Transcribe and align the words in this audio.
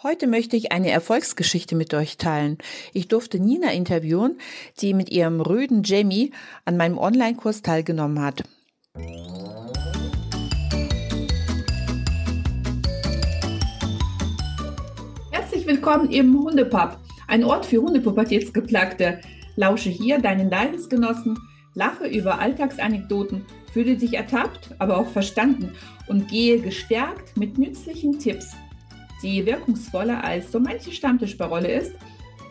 Heute 0.00 0.28
möchte 0.28 0.56
ich 0.56 0.70
eine 0.70 0.92
Erfolgsgeschichte 0.92 1.74
mit 1.74 1.92
euch 1.92 2.18
teilen. 2.18 2.58
Ich 2.92 3.08
durfte 3.08 3.40
Nina 3.40 3.72
interviewen, 3.72 4.38
die 4.80 4.94
mit 4.94 5.10
ihrem 5.10 5.40
rüden 5.40 5.82
Jamie 5.82 6.30
an 6.64 6.76
meinem 6.76 6.98
Online-Kurs 6.98 7.62
teilgenommen 7.62 8.20
hat. 8.22 8.44
Herzlich 15.32 15.66
willkommen 15.66 16.12
im 16.12 16.32
Hundepub, 16.44 16.96
ein 17.26 17.42
Ort 17.42 17.66
für 17.66 17.82
Hundepubertätsgeplagte. 17.82 19.20
Lausche 19.56 19.90
hier 19.90 20.20
deinen 20.20 20.48
Leidensgenossen, 20.48 21.36
lache 21.74 22.06
über 22.06 22.38
Alltagsanekdoten, 22.38 23.44
fühle 23.72 23.96
dich 23.96 24.14
ertappt, 24.14 24.76
aber 24.78 24.96
auch 24.98 25.08
verstanden 25.08 25.72
und 26.06 26.28
gehe 26.28 26.60
gestärkt 26.60 27.36
mit 27.36 27.58
nützlichen 27.58 28.20
Tipps 28.20 28.54
die 29.22 29.44
wirkungsvoller 29.44 30.22
als 30.22 30.52
so 30.52 30.60
manche 30.60 30.92
Stammtischparole 30.92 31.70
ist, 31.70 31.94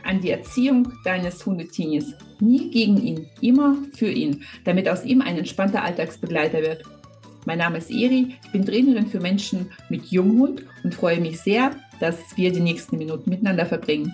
an 0.04 0.22
die 0.22 0.32
Erziehung 0.32 0.94
deines 1.04 1.46
Hundetinis. 1.46 2.14
Nie 2.40 2.70
gegen 2.70 2.98
ihn, 3.02 3.28
immer 3.42 3.78
für 3.94 4.10
ihn, 4.10 4.44
damit 4.64 4.88
aus 4.88 5.04
ihm 5.04 5.22
ein 5.22 5.38
entspannter 5.38 5.84
Alltagsbegleiter 5.84 6.62
wird. 6.62 6.84
Mein 7.46 7.60
Name 7.60 7.78
ist 7.78 7.90
Eri, 7.90 8.36
ich 8.44 8.52
bin 8.52 8.66
Trainerin 8.66 9.08
für 9.08 9.20
Menschen 9.20 9.72
mit 9.90 10.06
Junghund 10.08 10.64
und 10.84 10.94
freue 10.94 11.20
mich 11.20 11.40
sehr, 11.40 11.72
dass 12.00 12.18
wir 12.36 12.52
die 12.52 12.60
nächsten 12.60 12.98
Minuten 12.98 13.30
miteinander 13.30 13.66
verbringen. 13.66 14.14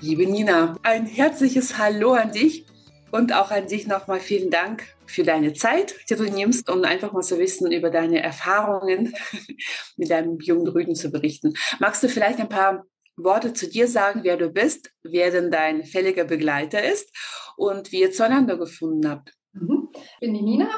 Liebe 0.00 0.26
Nina, 0.26 0.76
ein 0.82 1.06
herzliches 1.06 1.76
Hallo 1.76 2.12
an 2.12 2.32
dich 2.32 2.64
und 3.10 3.32
auch 3.32 3.50
an 3.50 3.66
dich 3.66 3.86
nochmal 3.86 4.20
vielen 4.20 4.50
Dank 4.50 4.84
für 5.06 5.22
deine 5.22 5.52
Zeit, 5.52 5.94
die 6.10 6.16
du 6.16 6.24
nimmst, 6.24 6.70
um 6.70 6.84
einfach 6.84 7.12
mal 7.12 7.22
zu 7.22 7.38
wissen 7.38 7.70
über 7.72 7.90
deine 7.90 8.22
Erfahrungen 8.22 9.14
mit 9.96 10.10
deinem 10.10 10.38
jungen 10.40 10.68
Rüden 10.68 10.94
zu 10.94 11.10
berichten. 11.10 11.54
Magst 11.78 12.02
du 12.02 12.08
vielleicht 12.08 12.40
ein 12.40 12.48
paar 12.48 12.84
Worte 13.16 13.52
zu 13.52 13.68
dir 13.68 13.88
sagen, 13.88 14.20
wer 14.22 14.36
du 14.36 14.50
bist, 14.50 14.92
wer 15.02 15.30
denn 15.30 15.50
dein 15.50 15.84
fälliger 15.84 16.24
Begleiter 16.24 16.82
ist 16.82 17.10
und 17.56 17.90
wie 17.90 18.00
ihr 18.00 18.12
zueinander 18.12 18.56
gefunden 18.56 19.08
habt? 19.08 19.32
Mhm. 19.52 19.88
Ich 19.94 20.20
bin 20.20 20.34
die 20.34 20.42
Nina. 20.42 20.68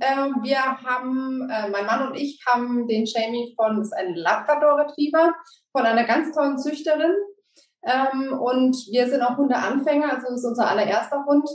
Ähm, 0.00 0.36
wir 0.42 0.60
haben, 0.60 1.48
äh, 1.50 1.70
mein 1.70 1.86
Mann 1.86 2.08
und 2.08 2.14
ich 2.14 2.40
haben 2.46 2.86
den 2.86 3.06
Jamie 3.06 3.54
von, 3.56 3.80
ist 3.80 3.94
ein 3.94 4.14
Labrador 4.14 4.78
Retriever, 4.78 5.34
von 5.72 5.82
einer 5.82 6.04
ganz 6.04 6.34
tollen 6.34 6.58
Züchterin. 6.58 7.14
Ähm, 7.84 8.38
und 8.38 8.76
wir 8.90 9.08
sind 9.08 9.22
auch 9.22 9.38
Hundeanfänger, 9.38 10.12
also 10.12 10.26
das 10.28 10.40
ist 10.40 10.44
unser 10.44 10.68
allererster 10.68 11.24
Hund. 11.26 11.48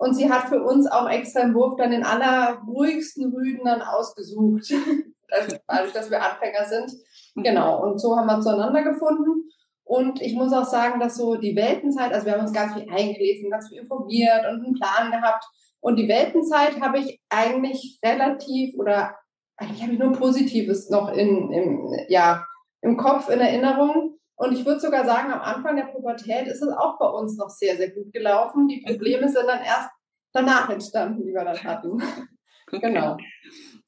Und 0.00 0.14
sie 0.14 0.30
hat 0.30 0.48
für 0.48 0.62
uns 0.62 0.90
auch 0.90 1.06
extra 1.10 1.40
im 1.40 1.52
Wurf 1.52 1.76
dann 1.76 1.90
den 1.90 2.04
allerruhigsten 2.04 3.34
Rüden 3.34 3.66
dann 3.66 3.82
ausgesucht. 3.82 4.72
Dadurch, 5.68 5.92
dass 5.92 6.10
wir 6.10 6.22
Anfänger 6.22 6.64
sind. 6.64 6.90
Mhm. 7.34 7.42
Genau. 7.42 7.82
Und 7.82 8.00
so 8.00 8.16
haben 8.16 8.26
wir 8.26 8.40
zueinander 8.40 8.82
gefunden. 8.82 9.50
Und 9.84 10.22
ich 10.22 10.32
muss 10.32 10.54
auch 10.54 10.64
sagen, 10.64 11.00
dass 11.00 11.16
so 11.16 11.34
die 11.34 11.54
Weltenzeit, 11.54 12.14
also 12.14 12.24
wir 12.24 12.32
haben 12.32 12.40
uns 12.40 12.54
ganz 12.54 12.72
viel 12.72 12.90
eingelesen, 12.90 13.50
ganz 13.50 13.68
viel 13.68 13.82
informiert 13.82 14.46
und 14.50 14.64
einen 14.64 14.72
Plan 14.72 15.10
gehabt. 15.10 15.44
Und 15.80 15.96
die 15.96 16.08
Weltenzeit 16.08 16.80
habe 16.80 16.98
ich 17.00 17.20
eigentlich 17.28 18.00
relativ 18.02 18.74
oder 18.78 19.14
eigentlich 19.58 19.82
habe 19.82 19.92
ich 19.92 19.98
nur 19.98 20.12
Positives 20.12 20.88
noch 20.88 21.12
in, 21.12 21.52
im, 21.52 21.94
ja, 22.08 22.46
im 22.80 22.96
Kopf, 22.96 23.28
in 23.28 23.40
Erinnerung. 23.40 24.18
Und 24.40 24.54
ich 24.54 24.64
würde 24.64 24.80
sogar 24.80 25.04
sagen, 25.04 25.30
am 25.30 25.42
Anfang 25.42 25.76
der 25.76 25.92
Pubertät 25.92 26.46
ist 26.46 26.62
es 26.62 26.72
auch 26.72 26.98
bei 26.98 27.06
uns 27.06 27.36
noch 27.36 27.50
sehr, 27.50 27.76
sehr 27.76 27.90
gut 27.90 28.10
gelaufen. 28.10 28.68
Die 28.68 28.80
Probleme 28.80 29.28
sind 29.28 29.46
dann 29.46 29.62
erst 29.62 29.90
danach 30.32 30.70
entstanden, 30.70 31.22
die 31.22 31.34
wir 31.34 31.44
dann 31.44 31.62
hatten. 31.62 32.02
Okay. 32.72 32.92
Genau. 32.92 33.16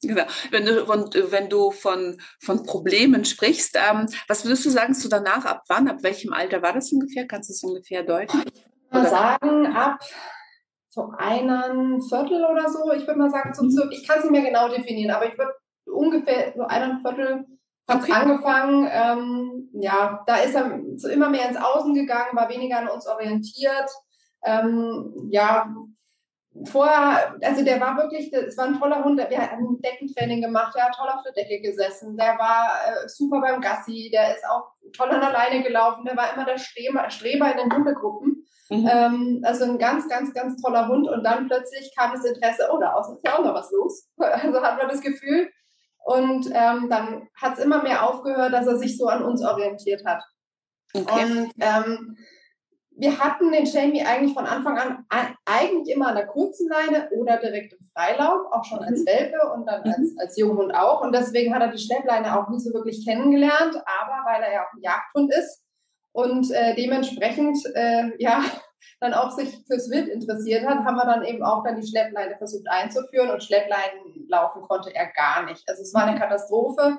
Genau. 0.02 0.24
Wenn 0.50 0.66
du, 0.66 0.84
und 0.84 1.14
wenn 1.30 1.48
du 1.48 1.70
von, 1.70 2.20
von 2.40 2.64
Problemen 2.64 3.24
sprichst, 3.24 3.76
ähm, 3.76 4.08
was 4.26 4.44
würdest 4.44 4.66
du 4.66 4.70
sagen 4.70 4.92
zu 4.92 5.08
danach? 5.08 5.44
Ab 5.44 5.62
wann, 5.68 5.86
ab 5.86 5.98
welchem 6.02 6.32
Alter 6.32 6.62
war 6.62 6.72
das 6.72 6.90
ungefähr? 6.90 7.28
Kannst 7.28 7.48
du 7.48 7.52
es 7.52 7.62
ungefähr 7.62 8.02
deuten? 8.02 8.42
Ich 8.44 8.64
würde 8.90 9.04
mal 9.04 9.06
sagen, 9.08 9.66
ab 9.68 10.00
so 10.88 11.12
einem 11.16 12.02
Viertel 12.02 12.44
oder 12.44 12.68
so. 12.68 12.92
Ich 12.92 13.06
würde 13.06 13.20
mal 13.20 13.30
sagen, 13.30 13.54
zum, 13.54 13.68
mhm. 13.68 13.92
ich 13.92 14.04
kann 14.04 14.18
es 14.18 14.24
nicht 14.24 14.32
mehr 14.32 14.42
genau 14.42 14.68
definieren, 14.68 15.12
aber 15.12 15.26
ich 15.26 15.38
würde 15.38 15.52
ungefähr 15.84 16.52
so 16.56 16.64
einem 16.64 16.98
Viertel 17.02 17.44
hat 17.88 18.02
okay. 18.02 18.12
angefangen, 18.12 18.88
ähm, 18.90 19.68
ja, 19.74 20.22
da 20.26 20.36
ist 20.36 20.54
er 20.54 20.80
so 20.96 21.08
immer 21.08 21.28
mehr 21.28 21.48
ins 21.48 21.56
Außen 21.56 21.94
gegangen, 21.94 22.36
war 22.36 22.48
weniger 22.48 22.78
an 22.78 22.88
uns 22.88 23.06
orientiert. 23.06 23.90
Ähm, 24.44 25.28
ja, 25.30 25.66
vorher, 26.64 27.36
also 27.42 27.64
der 27.64 27.80
war 27.80 27.96
wirklich, 27.96 28.32
es 28.32 28.56
war 28.56 28.66
ein 28.66 28.78
toller 28.78 29.04
Hund, 29.04 29.18
wir 29.18 29.38
hatten 29.38 29.64
ein 29.64 29.80
Deckentraining 29.80 30.42
gemacht, 30.42 30.74
der 30.74 30.84
hat 30.84 30.94
toll 30.94 31.08
auf 31.08 31.22
der 31.22 31.32
Decke 31.32 31.60
gesessen, 31.60 32.16
der 32.16 32.38
war 32.38 32.70
äh, 32.86 33.08
super 33.08 33.40
beim 33.40 33.60
Gassi, 33.60 34.10
der 34.12 34.36
ist 34.36 34.44
auch 34.48 34.72
toll 34.92 35.10
an 35.10 35.20
der 35.20 35.32
Leine 35.32 35.62
gelaufen, 35.62 36.04
der 36.04 36.16
war 36.16 36.32
immer 36.34 36.44
der 36.44 36.58
Streber, 36.58 37.08
Streber 37.10 37.52
in 37.52 37.58
den 37.58 37.72
Hundegruppen. 37.72 38.44
Mhm. 38.70 38.88
Ähm, 38.90 39.42
also 39.44 39.64
ein 39.64 39.78
ganz, 39.78 40.08
ganz, 40.08 40.32
ganz 40.32 40.60
toller 40.60 40.88
Hund 40.88 41.08
und 41.08 41.24
dann 41.24 41.46
plötzlich 41.46 41.92
kam 41.96 42.12
das 42.12 42.24
Interesse, 42.24 42.68
oh, 42.72 42.78
da 42.78 42.92
außen 42.92 43.16
ist 43.16 43.26
ja 43.26 43.38
auch 43.38 43.44
noch 43.44 43.54
was 43.54 43.70
los. 43.70 44.08
Also 44.18 44.62
hat 44.62 44.78
man 44.78 44.88
das 44.88 45.00
Gefühl, 45.00 45.50
und 46.04 46.46
ähm, 46.46 46.88
dann 46.90 47.28
hat 47.40 47.58
es 47.58 47.64
immer 47.64 47.82
mehr 47.82 48.08
aufgehört, 48.08 48.52
dass 48.52 48.66
er 48.66 48.76
sich 48.76 48.96
so 48.98 49.06
an 49.06 49.22
uns 49.22 49.44
orientiert 49.44 50.04
hat. 50.04 50.22
Okay. 50.94 51.24
Und 51.24 51.52
ähm, 51.60 52.16
wir 52.94 53.18
hatten 53.18 53.50
den 53.50 53.64
Jamie 53.64 54.02
eigentlich 54.02 54.34
von 54.34 54.46
Anfang 54.46 54.78
an 55.08 55.34
eigentlich 55.46 55.94
immer 55.94 56.08
an 56.08 56.16
der 56.16 56.26
kurzen 56.26 56.68
Leine 56.68 57.08
oder 57.10 57.38
direkt 57.38 57.72
im 57.72 57.78
Freilauf, 57.94 58.52
auch 58.52 58.64
schon 58.64 58.80
als 58.80 59.00
mhm. 59.00 59.06
Welpe 59.06 59.52
und 59.54 59.66
dann 59.66 59.82
als, 59.82 60.12
mhm. 60.12 60.18
als 60.18 60.36
Junghund 60.36 60.74
auch. 60.74 61.02
Und 61.02 61.14
deswegen 61.14 61.54
hat 61.54 61.62
er 61.62 61.72
die 61.72 61.82
Schleppleine 61.82 62.38
auch 62.38 62.48
nicht 62.48 62.64
so 62.64 62.72
wirklich 62.74 63.04
kennengelernt, 63.06 63.76
aber 63.76 64.24
weil 64.26 64.42
er 64.42 64.52
ja 64.52 64.60
auch 64.62 64.72
ein 64.74 64.82
Jagdhund 64.82 65.32
ist 65.34 65.62
und 66.12 66.50
äh, 66.50 66.74
dementsprechend 66.74 67.58
äh, 67.74 68.10
ja 68.18 68.42
dann 69.00 69.14
auch 69.14 69.30
sich 69.30 69.64
fürs 69.66 69.90
Wild 69.90 70.08
interessiert 70.08 70.66
hat, 70.66 70.84
haben 70.84 70.96
wir 70.96 71.04
dann 71.04 71.24
eben 71.24 71.42
auch 71.42 71.64
dann 71.64 71.80
die 71.80 71.86
Schleppleine 71.86 72.36
versucht 72.36 72.68
einzuführen 72.68 73.30
und 73.30 73.42
Schleppleinen 73.42 74.28
laufen 74.28 74.62
konnte 74.62 74.94
er 74.94 75.06
gar 75.12 75.44
nicht. 75.44 75.68
Also 75.68 75.82
es 75.82 75.92
war 75.94 76.04
eine 76.04 76.18
Katastrophe. 76.18 76.96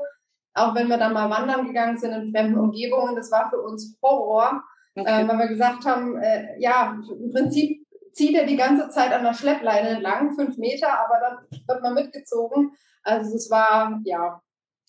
Auch 0.53 0.75
wenn 0.75 0.87
wir 0.87 0.97
dann 0.97 1.13
mal 1.13 1.29
wandern 1.29 1.65
gegangen 1.65 1.97
sind 1.97 2.11
in 2.11 2.31
fremden 2.31 2.59
Umgebungen, 2.59 3.15
das 3.15 3.31
war 3.31 3.49
für 3.49 3.59
uns 3.61 3.97
Horror, 4.03 4.61
okay. 4.95 5.23
äh, 5.23 5.27
weil 5.27 5.39
wir 5.39 5.47
gesagt 5.47 5.85
haben, 5.85 6.17
äh, 6.17 6.59
ja, 6.59 6.99
im 7.09 7.31
Prinzip 7.31 7.83
zieht 8.11 8.35
er 8.35 8.45
die 8.45 8.55
ganze 8.55 8.89
Zeit 8.89 9.11
an 9.11 9.23
der 9.23 9.33
Schleppleine 9.33 9.89
entlang, 9.89 10.35
fünf 10.35 10.57
Meter, 10.57 10.87
aber 10.99 11.19
dann 11.19 11.61
wird 11.67 11.81
man 11.81 11.95
mitgezogen. 11.95 12.71
Also 13.01 13.35
es 13.35 13.49
war, 13.49 13.99
ja, 14.05 14.41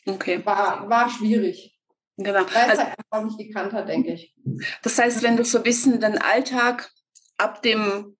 okay. 0.06 0.45
war, 0.45 0.89
war 0.89 1.09
schwierig. 1.09 1.74
Genau. 2.17 2.41
Weil 2.53 2.71
also, 2.71 2.83
halt 2.83 2.95
einfach 3.11 3.27
nicht 3.27 3.49
gekannt 3.49 3.73
hat, 3.73 3.89
denke 3.89 4.13
ich. 4.13 4.35
Das 4.83 4.99
heißt, 4.99 5.23
wenn 5.23 5.37
du 5.37 5.45
so 5.45 5.59
ein 5.59 5.65
bisschen 5.65 6.01
den 6.01 6.19
Alltag 6.19 6.91
ab 7.39 7.63
dem 7.63 8.17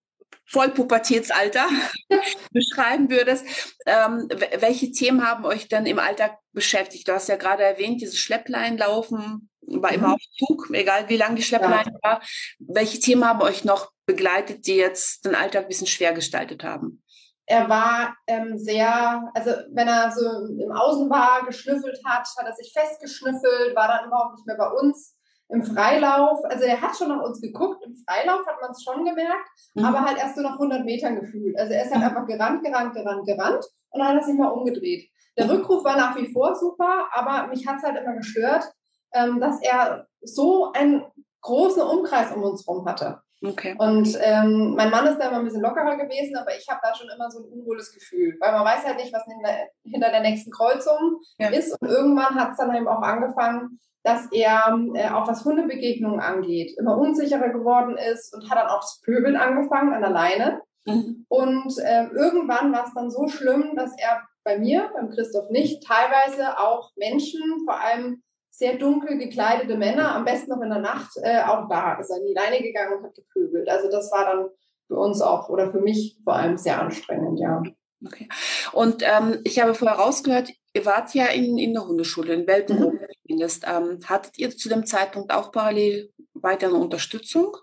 Vollpubertätsalter 0.47 1.67
beschreiben 2.53 3.09
würdest, 3.09 3.47
ähm, 3.87 4.29
welche 4.59 4.91
Themen 4.93 5.27
haben 5.27 5.45
euch 5.45 5.69
dann 5.69 5.87
im 5.87 5.99
Alltag 5.99 6.39
beschäftigt? 6.53 7.09
Du 7.09 7.13
hast 7.13 7.29
ja 7.29 7.37
gerade 7.37 7.63
erwähnt, 7.63 8.01
dieses 8.01 8.19
Schleppleinlaufen 8.19 9.49
war 9.67 9.93
mhm. 9.93 9.99
immer 9.99 10.15
auf 10.15 10.21
Zug, 10.39 10.71
egal 10.73 11.09
wie 11.09 11.17
lang 11.17 11.37
die 11.37 11.43
Schlepplein 11.43 11.87
ja. 11.87 11.99
war. 12.03 12.23
Welche 12.59 13.01
Themen 13.01 13.25
haben 13.25 13.41
euch 13.41 13.65
noch 13.65 13.93
begleitet, 14.07 14.67
die 14.67 14.77
jetzt 14.77 15.25
den 15.25 15.35
Alltag 15.35 15.63
ein 15.63 15.69
bisschen 15.69 15.87
schwer 15.87 16.13
gestaltet 16.13 16.65
haben? 16.65 17.03
Er 17.47 17.69
war 17.69 18.17
ähm, 18.27 18.57
sehr, 18.57 19.31
also 19.35 19.51
wenn 19.73 19.89
er 19.89 20.11
so 20.11 20.47
im 20.47 20.73
Außen 20.73 21.11
war, 21.11 21.45
geschnüffelt 21.45 22.01
hat, 22.05 22.27
hat 22.39 22.47
er 22.47 22.55
sich 22.55 22.73
festgeschnüffelt, 22.73 23.77
war 23.77 23.89
dann 23.89 24.07
überhaupt 24.07 24.37
nicht 24.37 24.47
mehr 24.47 24.57
bei 24.57 24.71
uns 24.71 25.17
im 25.51 25.63
Freilauf, 25.63 26.39
also 26.45 26.65
er 26.65 26.81
hat 26.81 26.97
schon 26.97 27.09
nach 27.09 27.23
uns 27.23 27.41
geguckt, 27.41 27.85
im 27.85 27.95
Freilauf 27.95 28.47
hat 28.47 28.61
man 28.61 28.71
es 28.71 28.83
schon 28.83 29.05
gemerkt, 29.05 29.49
mhm. 29.75 29.85
aber 29.85 30.01
halt 30.01 30.19
erst 30.19 30.37
so 30.37 30.43
nach 30.43 30.55
100 30.55 30.85
Metern 30.85 31.21
gefühlt. 31.21 31.59
Also 31.59 31.73
er 31.75 31.85
ist 31.85 31.93
halt 31.93 32.03
mhm. 32.03 32.09
einfach 32.09 32.27
gerannt, 32.27 32.65
gerannt, 32.65 32.95
gerannt, 32.95 33.27
gerannt 33.27 33.65
und 33.91 34.01
dann 34.01 34.09
hat 34.09 34.17
er 34.17 34.23
sich 34.23 34.39
mal 34.39 34.49
umgedreht. 34.49 35.11
Der 35.37 35.51
Rückruf 35.51 35.85
war 35.85 35.97
nach 35.97 36.17
wie 36.17 36.33
vor 36.33 36.55
super, 36.55 37.09
aber 37.13 37.49
mich 37.49 37.67
hat 37.67 37.77
es 37.77 37.83
halt 37.83 38.03
immer 38.03 38.15
gestört, 38.15 38.65
ähm, 39.13 39.41
dass 39.41 39.61
er 39.61 40.07
so 40.23 40.73
einen 40.73 41.05
großen 41.43 41.83
Umkreis 41.83 42.33
um 42.33 42.43
uns 42.43 42.67
rum 42.67 42.87
hatte. 42.87 43.21
Okay. 43.45 43.75
Und 43.79 44.17
ähm, 44.23 44.75
mein 44.75 44.91
Mann 44.91 45.07
ist 45.07 45.19
da 45.19 45.29
immer 45.29 45.39
ein 45.39 45.45
bisschen 45.45 45.63
lockerer 45.63 45.97
gewesen, 45.97 46.37
aber 46.37 46.57
ich 46.57 46.67
habe 46.69 46.81
da 46.83 46.95
schon 46.95 47.09
immer 47.15 47.31
so 47.31 47.41
ein 47.41 47.53
unwohles 47.53 47.93
Gefühl, 47.93 48.37
weil 48.41 48.53
man 48.53 48.65
weiß 48.65 48.85
halt 48.85 48.97
nicht, 48.97 49.13
was 49.13 49.25
hinter, 49.25 49.51
hinter 49.85 50.11
der 50.11 50.21
nächsten 50.21 50.51
Kreuzung 50.51 51.21
ja. 51.39 51.49
ist. 51.49 51.77
Und 51.81 51.89
irgendwann 51.89 52.37
hat 52.37 52.53
es 52.53 52.57
dann 52.57 52.75
eben 52.75 52.89
auch 52.89 53.03
angefangen, 53.03 53.81
dass 54.03 54.31
er, 54.33 54.79
äh, 54.95 55.09
auch 55.11 55.27
was 55.29 55.45
Hundebegegnungen 55.45 56.21
angeht, 56.21 56.75
immer 56.79 56.99
unsicherer 56.99 57.49
geworden 57.49 57.97
ist 57.97 58.35
und 58.35 58.51
hat 58.51 58.59
dann 58.59 58.69
auch 58.69 58.81
das 58.81 59.01
Pöbeln 59.03 59.37
angefangen 59.37 59.95
an 59.95 60.03
der 60.03 60.11
Leine. 60.11 60.61
Mhm. 60.87 61.25
Und 61.29 61.79
äh, 61.79 62.07
irgendwann 62.09 62.73
war 62.73 62.87
es 62.87 62.95
dann 62.95 63.11
so 63.11 63.29
schlimm, 63.29 63.75
dass 63.77 63.93
er 63.99 64.23
bei 64.45 64.59
mir, 64.59 64.91
beim 64.95 65.11
Christoph 65.11 65.49
nicht, 65.51 65.87
teilweise 65.87 66.59
auch 66.59 66.91
Menschen, 66.97 67.41
vor 67.65 67.81
allem 67.81 68.23
sehr 68.57 68.79
dunkel 68.79 69.19
gekleidete 69.19 69.77
Männer, 69.77 70.15
am 70.15 70.25
besten 70.25 70.51
noch 70.51 70.63
in 70.63 70.71
der 70.71 70.79
Nacht, 70.79 71.11
äh, 71.21 71.43
auch 71.43 71.69
da 71.69 71.95
ist 71.99 72.11
er 72.11 72.19
in 72.19 72.27
die 72.27 72.35
Leine 72.35 72.63
gegangen 72.63 72.99
und 72.99 73.05
hat 73.05 73.15
gepöbelt. 73.17 73.69
Also 73.69 73.91
das 73.91 74.13
war 74.13 74.25
dann 74.27 74.47
für 74.87 74.95
uns 74.95 75.21
auch 75.21 75.49
oder 75.49 75.73
für 75.73 75.81
mich 75.81 76.21
vor 76.23 76.35
allem 76.35 76.57
sehr 76.57 76.81
anstrengend, 76.81 77.41
ja. 77.41 77.63
Okay. 78.07 78.29
Und 78.73 79.03
ähm, 79.03 79.41
ich 79.43 79.59
habe 79.59 79.75
vorher 79.75 79.99
rausgehört, 79.99 80.51
ihr 80.73 80.87
wart 80.87 81.15
ja 81.15 81.27
in, 81.27 81.59
in 81.59 81.73
der 81.73 81.89
Hundeschule, 81.89 82.33
in 82.33 82.47
Welpenhof 82.47 82.93
mhm. 82.93 83.07
zumindest. 83.27 83.65
Ähm, 83.67 83.99
hattet 84.07 84.39
ihr 84.39 84.57
zu 84.57 84.69
dem 84.69 84.87
Zeitpunkt 84.87 85.33
auch 85.33 85.51
parallel 85.51 86.13
weitere 86.35 86.75
Unterstützung? 86.75 87.57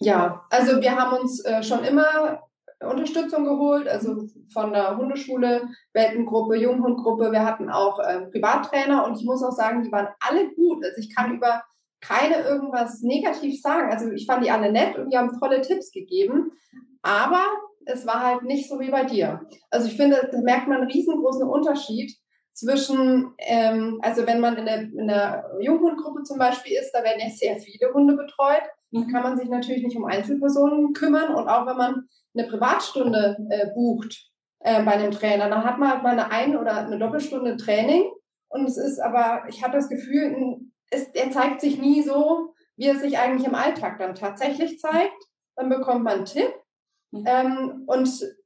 Ja, 0.00 0.46
also 0.48 0.80
wir 0.80 0.96
haben 0.96 1.18
uns 1.18 1.44
äh, 1.44 1.62
schon 1.62 1.84
immer 1.84 2.42
Unterstützung 2.88 3.44
geholt, 3.44 3.88
also 3.88 4.26
von 4.52 4.72
der 4.72 4.96
Hundeschule, 4.96 5.68
Welpengruppe, 5.92 6.56
Junghundgruppe. 6.56 7.32
Wir 7.32 7.44
hatten 7.44 7.70
auch 7.70 7.98
äh, 7.98 8.26
Privattrainer 8.30 9.06
und 9.06 9.18
ich 9.18 9.24
muss 9.24 9.42
auch 9.42 9.52
sagen, 9.52 9.82
die 9.82 9.92
waren 9.92 10.08
alle 10.20 10.50
gut. 10.54 10.84
Also 10.84 10.98
ich 10.98 11.14
kann 11.14 11.34
über 11.34 11.62
keine 12.00 12.42
irgendwas 12.42 13.00
negativ 13.02 13.60
sagen. 13.60 13.90
Also 13.90 14.10
ich 14.10 14.26
fand 14.26 14.44
die 14.44 14.50
alle 14.50 14.72
nett 14.72 14.98
und 14.98 15.10
die 15.10 15.16
haben 15.16 15.38
tolle 15.38 15.60
Tipps 15.60 15.92
gegeben. 15.92 16.52
Aber 17.02 17.44
es 17.86 18.06
war 18.06 18.20
halt 18.20 18.42
nicht 18.42 18.68
so 18.68 18.78
wie 18.80 18.90
bei 18.90 19.04
dir. 19.04 19.46
Also 19.70 19.88
ich 19.88 19.96
finde, 19.96 20.28
da 20.30 20.38
merkt 20.40 20.68
man 20.68 20.82
einen 20.82 20.90
riesengroßen 20.90 21.48
Unterschied 21.48 22.12
zwischen, 22.52 23.32
ähm, 23.38 23.98
also 24.02 24.26
wenn 24.26 24.40
man 24.40 24.56
in 24.56 24.66
der, 24.66 24.80
in 24.82 25.08
der 25.08 25.50
Junghundgruppe 25.60 26.22
zum 26.22 26.38
Beispiel 26.38 26.76
ist, 26.78 26.92
da 26.92 27.02
werden 27.02 27.20
ja 27.20 27.30
sehr 27.30 27.56
viele 27.58 27.92
Hunde 27.92 28.14
betreut. 28.14 28.62
Da 28.92 29.00
mhm. 29.00 29.08
kann 29.08 29.22
man 29.22 29.36
sich 29.36 29.48
natürlich 29.48 29.82
nicht 29.82 29.96
um 29.96 30.04
Einzelpersonen 30.04 30.92
kümmern. 30.92 31.34
Und 31.34 31.48
auch 31.48 31.66
wenn 31.66 31.76
man 31.76 32.08
eine 32.34 32.48
Privatstunde 32.48 33.36
äh, 33.50 33.68
bucht 33.74 34.30
äh, 34.60 34.82
bei 34.84 34.92
einem 34.92 35.10
Trainer, 35.10 35.48
dann 35.48 35.64
hat 35.64 35.78
man 35.78 35.90
halt 35.90 36.02
mal 36.02 36.10
eine 36.10 36.30
Ein- 36.30 36.56
oder 36.56 36.86
eine 36.86 36.98
Doppelstunde 36.98 37.56
Training. 37.56 38.10
Und 38.48 38.66
es 38.66 38.76
ist 38.76 39.00
aber, 39.00 39.44
ich 39.48 39.62
habe 39.62 39.74
das 39.74 39.88
Gefühl, 39.88 40.60
es, 40.90 41.08
er 41.08 41.30
zeigt 41.30 41.60
sich 41.60 41.80
nie 41.80 42.02
so, 42.02 42.54
wie 42.76 42.86
er 42.86 42.96
sich 42.96 43.18
eigentlich 43.18 43.48
im 43.48 43.54
Alltag 43.54 43.98
dann 43.98 44.14
tatsächlich 44.14 44.78
zeigt. 44.78 45.24
Dann 45.56 45.68
bekommt 45.68 46.04
man 46.04 46.18
einen 46.18 46.24
Tipp 46.24 46.52
Mhm. 47.12 47.24
Ähm, 47.26 47.82
und 47.86 48.36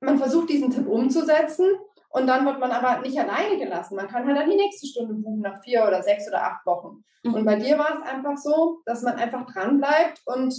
man 0.00 0.18
versucht 0.18 0.48
diesen 0.48 0.70
Tipp 0.70 0.86
umzusetzen 0.86 1.66
und 2.18 2.26
dann 2.26 2.44
wird 2.44 2.58
man 2.58 2.70
aber 2.70 3.00
nicht 3.00 3.18
alleine 3.18 3.58
gelassen. 3.58 3.96
Man 3.96 4.08
kann 4.08 4.26
halt 4.26 4.36
dann 4.36 4.50
die 4.50 4.56
nächste 4.56 4.86
Stunde 4.86 5.14
buchen 5.14 5.40
nach 5.40 5.62
vier 5.62 5.84
oder 5.86 6.02
sechs 6.02 6.28
oder 6.28 6.42
acht 6.44 6.66
Wochen. 6.66 7.04
Mhm. 7.22 7.34
Und 7.34 7.44
bei 7.44 7.56
dir 7.56 7.78
war 7.78 7.96
es 7.96 8.02
einfach 8.02 8.36
so, 8.36 8.82
dass 8.84 9.02
man 9.02 9.14
einfach 9.14 9.46
dran 9.52 9.78
bleibt 9.78 10.20
und 10.26 10.54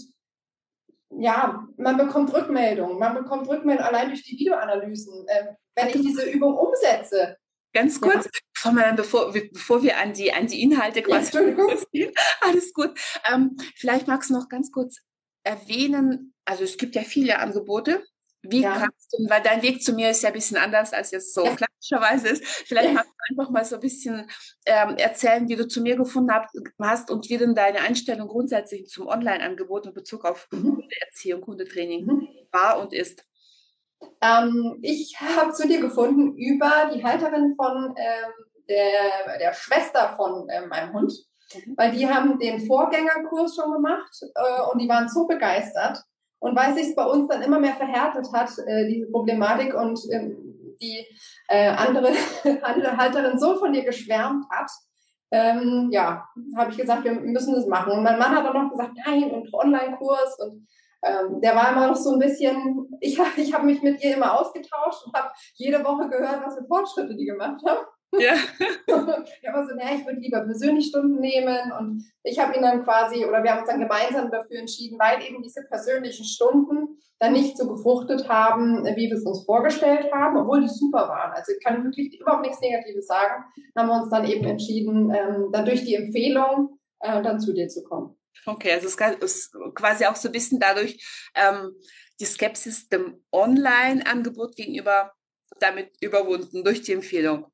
ja, 1.11 1.67
man 1.77 1.97
bekommt 1.97 2.33
Rückmeldungen. 2.33 3.00
Man 3.00 3.15
bekommt 3.15 3.47
Rückmeldungen 3.50 3.88
allein 3.88 4.09
durch 4.09 4.23
die 4.23 4.38
Videoanalysen. 4.38 5.27
Äh, 5.27 5.56
wenn 5.75 5.88
ich 5.88 6.01
diese 6.01 6.29
Übung 6.29 6.56
umsetze, 6.56 7.38
Ganz 7.71 8.01
kurz, 8.01 8.27
ja. 8.65 8.91
bevor, 8.94 9.31
bevor 9.31 9.83
wir 9.83 9.97
an 10.00 10.13
die, 10.13 10.33
an 10.33 10.47
die 10.47 10.63
Inhalte 10.63 11.03
quasi 11.03 11.38
ja, 11.91 12.09
Alles 12.41 12.73
gut. 12.73 13.00
Ähm, 13.31 13.57
vielleicht 13.75 14.07
magst 14.07 14.29
du 14.29 14.33
noch 14.33 14.50
ganz 14.50 14.71
kurz 14.71 14.97
erwähnen, 15.44 16.33
also 16.45 16.63
es 16.63 16.77
gibt 16.77 16.95
ja 16.95 17.03
viele 17.03 17.39
Angebote. 17.39 18.03
Wie 18.41 18.62
ja. 18.62 18.77
kannst 18.77 19.13
du, 19.13 19.30
weil 19.30 19.41
dein 19.41 19.62
Weg 19.62 19.83
zu 19.83 19.94
mir 19.94 20.09
ist 20.12 20.24
ja 20.24 20.30
ein 20.30 20.33
bisschen 20.33 20.57
anders, 20.57 20.94
als 20.94 21.12
es 21.12 21.33
so 21.33 21.44
ja. 21.44 21.56
klassischerweise 21.56 22.30
ist. 22.30 22.45
Vielleicht 22.45 22.94
magst 22.94 23.12
du 23.12 23.33
einfach 23.33 23.51
mal 23.51 23.65
so 23.65 23.75
ein 23.75 23.81
bisschen 23.81 24.30
ähm, 24.65 24.95
erzählen, 24.95 25.47
wie 25.50 25.56
du 25.57 25.68
zu 25.68 25.81
mir 25.81 25.97
gefunden 25.97 26.31
hast 26.80 27.12
und 27.12 27.30
wie 27.30 27.38
denn 27.38 27.53
deine 27.53 27.81
Einstellung 27.81 28.30
grundsätzlich 28.30 28.88
zum 28.88 29.07
Online-Angebot 29.07 29.88
in 29.88 29.94
Bezug 29.94 30.24
auf 30.24 30.47
mhm. 30.51 30.77
Hundeerziehung, 30.77 31.45
Hundetraining 31.45 32.06
mhm. 32.06 32.27
war 32.51 32.80
und 32.80 32.94
ist. 32.94 33.25
Ähm, 34.21 34.80
ich 34.81 35.19
habe 35.19 35.51
zu 35.51 35.68
dir 35.68 35.81
gefunden 35.81 36.38
über 36.38 36.89
die 36.94 37.03
Halterin 37.03 37.56
von 37.57 37.94
ähm, 37.97 38.31
der, 38.69 39.38
der 39.39 39.53
Schwester 39.53 40.13
von 40.15 40.47
äh, 40.47 40.65
meinem 40.65 40.94
Hund. 40.94 41.12
Mhm. 41.53 41.74
Weil 41.75 41.92
die 41.92 42.07
haben 42.07 42.39
den 42.39 42.65
Vorgängerkurs 42.65 43.56
schon 43.56 43.74
gemacht 43.74 44.15
äh, 44.35 44.62
und 44.71 44.80
die 44.80 44.88
waren 44.88 45.09
so 45.09 45.27
begeistert. 45.27 46.03
Und 46.39 46.57
weil 46.57 46.74
sich 46.74 46.95
bei 46.95 47.06
uns 47.06 47.27
dann 47.27 47.41
immer 47.41 47.59
mehr 47.59 47.75
verhärtet 47.75 48.27
hat, 48.33 48.50
äh, 48.65 48.88
diese 48.88 49.12
Problematik 49.12 49.74
und 49.74 50.00
äh, 50.09 50.30
die 50.81 51.06
äh, 51.47 51.69
andere, 51.69 52.09
Halterin 52.97 53.38
so 53.38 53.57
von 53.57 53.74
dir 53.74 53.83
geschwärmt 53.83 54.45
hat, 54.50 54.71
ähm, 55.31 55.89
ja, 55.91 56.25
habe 56.56 56.71
ich 56.71 56.77
gesagt, 56.77 57.03
wir 57.03 57.13
müssen 57.13 57.53
das 57.53 57.68
machen. 57.68 57.91
Und 57.91 58.03
mein 58.03 58.18
Mann 58.18 58.36
hat 58.36 58.45
dann 58.45 58.63
noch 58.63 58.71
gesagt, 58.71 58.94
nein, 59.06 59.30
und 59.31 59.53
Online-Kurs 59.53 60.39
und 60.39 60.68
ähm, 61.03 61.39
der 61.41 61.56
war 61.56 61.71
immer 61.71 61.88
noch 61.88 61.95
so 61.95 62.13
ein 62.13 62.19
bisschen, 62.19 62.88
ich, 63.00 63.19
ich 63.38 63.53
habe 63.53 63.65
mich 63.65 63.81
mit 63.81 64.03
ihr 64.03 64.15
immer 64.15 64.39
ausgetauscht 64.39 65.06
und 65.06 65.13
habe 65.13 65.30
jede 65.56 65.83
Woche 65.83 66.09
gehört, 66.09 66.45
was 66.45 66.56
für 66.56 66.65
Fortschritte 66.65 67.15
die 67.15 67.25
gemacht 67.25 67.62
haben. 67.65 67.85
Ja. 68.13 68.33
er 68.88 69.53
war 69.53 69.67
so, 69.67 69.75
naja, 69.75 69.97
ich 69.97 70.06
würde 70.06 70.19
lieber 70.19 70.41
persönlich 70.41 70.88
Stunden 70.88 71.19
nehmen 71.19 71.71
und 71.79 72.03
ich 72.23 72.39
habe 72.39 72.56
ihn 72.56 72.61
dann 72.61 72.83
quasi, 72.83 73.25
oder 73.25 73.44
wir 73.44 73.51
haben 73.51 73.59
uns 73.59 73.69
dann 73.69 73.79
gemeinsam 73.79 74.31
dafür 74.31 74.59
entschieden, 74.59 74.97
weil 74.97 75.21
eben 75.23 75.44
diese 75.44 75.63
persönlichen 75.69 76.25
Stunden 76.25 76.97
dann 77.19 77.33
nicht 77.33 77.57
so 77.57 77.67
gefruchtet 77.67 78.27
haben, 78.29 78.85
wie 78.95 79.09
wir 79.09 79.17
es 79.17 79.25
uns 79.25 79.44
vorgestellt 79.45 80.11
haben, 80.13 80.38
obwohl 80.38 80.61
die 80.61 80.69
super 80.69 81.09
waren. 81.09 81.31
Also 81.33 81.51
ich 81.51 81.63
kann 81.63 81.83
wirklich 81.83 82.19
überhaupt 82.19 82.44
nichts 82.44 82.61
Negatives 82.61 83.07
sagen, 83.07 83.44
haben 83.77 83.88
wir 83.88 84.01
uns 84.01 84.09
dann 84.09 84.25
eben 84.25 84.45
entschieden, 84.45 85.13
ähm, 85.13 85.50
dann 85.51 85.65
durch 85.65 85.83
die 85.83 85.95
Empfehlung 85.95 86.79
äh, 87.01 87.21
dann 87.21 87.39
zu 87.39 87.53
dir 87.53 87.67
zu 87.67 87.83
kommen. 87.83 88.15
Okay, 88.45 88.71
also 88.71 88.88
es 88.88 89.21
ist 89.21 89.56
quasi 89.75 90.06
auch 90.06 90.15
so 90.15 90.29
ein 90.29 90.31
bisschen 90.31 90.59
dadurch 90.59 91.31
ähm, 91.35 91.73
die 92.19 92.25
Skepsis 92.25 92.88
dem 92.88 93.21
Online-Angebot 93.31 94.56
gegenüber 94.56 95.11
damit 95.59 95.91
überwunden 96.01 96.63
durch 96.63 96.81
die 96.81 96.94
Empfehlung. 96.94 97.51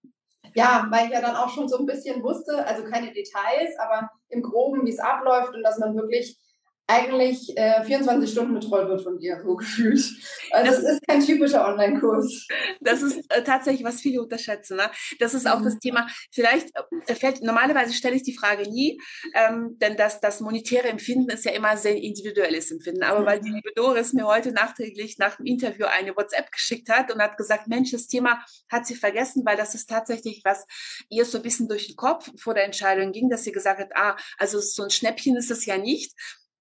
Ja, 0.55 0.87
weil 0.89 1.07
ich 1.07 1.11
ja 1.11 1.21
dann 1.21 1.35
auch 1.35 1.49
schon 1.49 1.67
so 1.67 1.77
ein 1.77 1.85
bisschen 1.85 2.23
wusste, 2.23 2.65
also 2.65 2.83
keine 2.85 3.11
Details, 3.11 3.77
aber 3.77 4.09
im 4.29 4.41
Groben, 4.41 4.85
wie 4.85 4.91
es 4.91 4.99
abläuft 4.99 5.53
und 5.53 5.63
dass 5.63 5.77
man 5.79 5.95
wirklich 5.95 6.39
eigentlich 6.87 7.57
äh, 7.57 7.83
24 7.83 8.29
Stunden 8.29 8.53
betreut 8.53 8.87
wird 8.87 9.01
von 9.01 9.17
dir, 9.17 9.41
so 9.43 9.55
gefühlt. 9.55 10.03
Also 10.51 10.71
das, 10.71 10.79
es 10.79 10.91
ist 10.91 11.07
kein 11.07 11.19
typischer 11.19 11.67
Online-Kurs. 11.67 12.47
Das 12.81 13.01
ist 13.01 13.19
äh, 13.29 13.43
tatsächlich, 13.43 13.83
was 13.83 14.01
viele 14.01 14.21
unterschätzen. 14.21 14.77
Ne? 14.77 14.89
Das 15.19 15.33
ist 15.33 15.47
auch 15.47 15.59
mhm. 15.59 15.65
das 15.65 15.79
Thema, 15.79 16.07
vielleicht 16.31 16.69
äh, 17.07 17.15
fällt, 17.15 17.41
normalerweise 17.41 17.93
stelle 17.93 18.15
ich 18.15 18.23
die 18.23 18.37
Frage 18.37 18.69
nie, 18.69 18.99
ähm, 19.33 19.77
denn 19.79 19.97
das, 19.97 20.19
das 20.21 20.41
monetäre 20.41 20.87
Empfinden 20.89 21.29
ist 21.29 21.45
ja 21.45 21.51
immer 21.51 21.75
sehr 21.77 21.95
individuelles 21.95 22.71
Empfinden. 22.71 23.03
Aber 23.03 23.21
mhm. 23.21 23.25
weil 23.25 23.39
die 23.39 23.51
liebe 23.51 23.71
Doris 23.75 24.13
mir 24.13 24.27
heute 24.27 24.51
nachträglich 24.51 25.17
nach 25.17 25.38
dem 25.38 25.47
Interview 25.47 25.85
eine 25.85 26.15
WhatsApp 26.15 26.51
geschickt 26.51 26.89
hat 26.89 27.11
und 27.11 27.21
hat 27.21 27.38
gesagt, 27.38 27.67
Mensch, 27.67 27.91
das 27.91 28.07
Thema 28.07 28.43
hat 28.69 28.85
sie 28.85 28.95
vergessen, 28.95 29.43
weil 29.45 29.57
das 29.57 29.73
ist 29.73 29.89
tatsächlich, 29.89 30.41
was 30.43 30.65
ihr 31.09 31.25
so 31.25 31.39
ein 31.39 31.43
bisschen 31.43 31.67
durch 31.67 31.88
den 31.88 31.95
Kopf 31.95 32.29
vor 32.38 32.53
der 32.53 32.65
Entscheidung 32.65 33.11
ging, 33.11 33.29
dass 33.29 33.43
sie 33.43 33.51
gesagt 33.51 33.79
hat, 33.79 33.95
ah, 33.95 34.15
also 34.38 34.59
so 34.59 34.83
ein 34.83 34.91
Schnäppchen 34.91 35.35
ist 35.35 35.49
es 35.49 35.65
ja 35.65 35.77
nicht. 35.77 36.13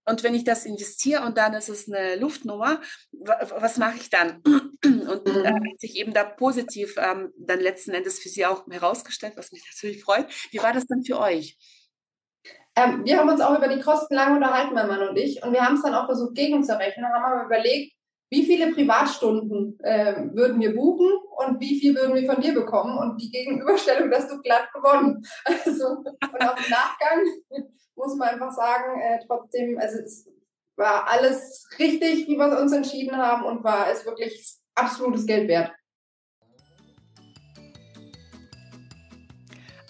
Und 0.06 0.23
wenn 0.23 0.35
ich 0.35 0.45
das 0.45 0.67
investiere 0.67 1.23
und 1.23 1.39
dann 1.39 1.55
ist 1.55 1.69
es 1.69 1.91
eine 1.91 2.17
Luftnummer, 2.17 2.81
was 3.12 3.79
mache 3.79 3.97
ich 3.97 4.11
dann? 4.11 4.43
Und 4.85 5.29
da 5.29 5.55
hat 5.55 5.81
sich 5.81 5.97
eben 5.97 6.12
da 6.12 6.25
positiv 6.25 6.94
ähm, 6.99 7.32
dann 7.39 7.61
letzten 7.61 7.93
Endes 7.93 8.20
für 8.20 8.29
Sie 8.29 8.44
auch 8.44 8.67
herausgestellt, 8.70 9.34
was 9.37 9.51
mich 9.51 9.65
natürlich 9.73 10.05
freut. 10.05 10.27
Wie 10.51 10.63
war 10.63 10.73
das 10.73 10.87
dann 10.87 11.03
für 11.03 11.19
euch? 11.19 11.56
Ähm, 12.77 13.05
wir 13.05 13.19
haben 13.19 13.29
uns 13.29 13.41
auch 13.41 13.56
über 13.56 13.69
die 13.69 13.81
Kosten 13.81 14.15
lange 14.15 14.37
unterhalten, 14.37 14.75
mein 14.75 14.89
Mann 14.89 15.08
und 15.08 15.17
ich. 15.17 15.43
Und 15.43 15.53
wir 15.53 15.65
haben 15.65 15.77
es 15.77 15.82
dann 15.82 15.94
auch 15.94 16.06
versucht 16.06 16.34
gegenzurechnen. 16.34 17.06
Haben 17.06 17.41
wir 17.41 17.46
überlegt, 17.46 17.94
wie 18.31 18.45
viele 18.45 18.73
Privatstunden 18.73 19.79
äh, 19.83 20.15
würden 20.33 20.61
wir 20.61 20.75
buchen 20.75 21.11
und 21.37 21.61
wie 21.61 21.79
viel 21.79 21.95
würden 21.95 22.15
wir 22.15 22.33
von 22.33 22.43
dir 22.43 22.55
bekommen? 22.55 22.99
Und 22.99 23.21
die 23.21 23.31
Gegenüberstellung, 23.31 24.11
dass 24.11 24.29
du 24.29 24.41
glatt 24.41 24.73
gewonnen. 24.73 25.25
Also, 25.45 25.89
und 25.89 26.43
auch 26.43 26.57
im 26.57 26.71
Nachgang 26.71 27.69
muss 27.97 28.17
man 28.17 28.31
einfach 28.31 28.51
sagen, 28.51 29.01
äh, 29.01 29.19
trotzdem, 29.27 29.79
also 29.79 29.99
es 29.99 30.29
war 30.77 31.09
alles 31.09 31.69
richtig, 31.79 32.27
wie 32.29 32.37
wir 32.37 32.61
uns 32.61 32.73
entschieden 32.73 33.17
haben 33.17 33.45
und 33.45 33.63
war 33.63 33.91
es 33.91 34.05
wirklich 34.05 34.57
absolutes 34.75 35.27
Geld 35.27 35.49
wert. 35.49 35.73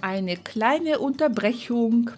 Eine 0.03 0.37
kleine 0.37 0.99
Unterbrechung. 0.99 2.11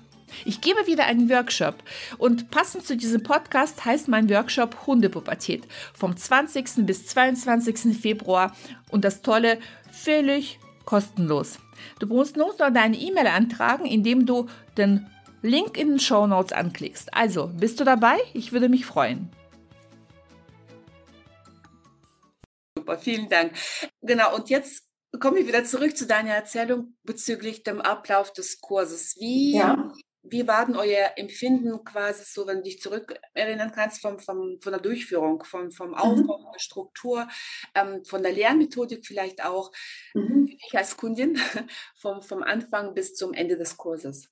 Ich 0.44 0.60
gebe 0.60 0.86
wieder 0.86 1.06
einen 1.06 1.30
Workshop 1.30 1.76
und 2.18 2.50
passend 2.50 2.86
zu 2.86 2.96
diesem 2.96 3.22
Podcast 3.22 3.84
heißt 3.84 4.08
mein 4.08 4.28
Workshop 4.30 4.86
Hundepubertät 4.86 5.66
vom 5.94 6.16
20. 6.16 6.86
bis 6.86 7.06
22. 7.06 7.96
Februar 7.98 8.54
und 8.90 9.04
das 9.04 9.22
Tolle, 9.22 9.58
völlig 9.90 10.58
kostenlos. 10.84 11.58
Du 11.98 12.06
musst 12.06 12.36
nur 12.36 12.48
noch 12.48 12.72
deine 12.72 12.96
E-Mail 12.96 13.26
antragen, 13.26 13.86
indem 13.86 14.26
du 14.26 14.48
den 14.76 15.06
Link 15.42 15.76
in 15.76 15.90
den 15.90 16.00
Show 16.00 16.26
Notes 16.26 16.52
anklickst. 16.52 17.12
Also, 17.14 17.50
bist 17.54 17.78
du 17.80 17.84
dabei? 17.84 18.16
Ich 18.32 18.52
würde 18.52 18.68
mich 18.68 18.86
freuen. 18.86 19.30
Super, 22.76 22.98
vielen 22.98 23.28
Dank. 23.28 23.52
Genau, 24.02 24.34
und 24.34 24.48
jetzt 24.50 24.86
komme 25.18 25.40
ich 25.40 25.46
wieder 25.46 25.64
zurück 25.64 25.96
zu 25.96 26.06
deiner 26.06 26.32
Erzählung 26.32 26.96
bezüglich 27.04 27.62
dem 27.62 27.80
Ablauf 27.80 28.32
des 28.32 28.60
Kurses. 28.60 29.16
Wie, 29.18 29.56
ja. 29.56 29.92
Wie 30.30 30.46
war 30.46 30.66
denn 30.66 30.76
euer 30.76 31.12
Empfinden 31.16 31.84
quasi 31.84 32.24
so, 32.24 32.46
wenn 32.46 32.58
du 32.58 32.62
dich 32.64 32.80
zurück 32.80 33.14
erinnern 33.34 33.72
kannst 33.74 34.00
vom, 34.00 34.18
vom, 34.18 34.58
von 34.60 34.72
der 34.72 34.80
Durchführung, 34.80 35.42
vom, 35.44 35.70
vom 35.70 35.88
mhm. 35.88 35.94
Aufbau, 35.94 36.38
mhm. 36.38 36.42
von 36.42 36.52
der 36.52 36.60
Struktur, 36.60 37.28
ähm, 37.74 38.04
von 38.04 38.22
der 38.22 38.32
Lernmethodik 38.32 39.06
vielleicht 39.06 39.44
auch, 39.44 39.72
mhm. 40.14 40.48
ich 40.66 40.76
als 40.76 40.96
Kundin, 40.96 41.38
vom, 41.96 42.20
vom 42.22 42.42
Anfang 42.42 42.94
bis 42.94 43.14
zum 43.14 43.32
Ende 43.32 43.56
des 43.56 43.76
Kurses? 43.76 44.28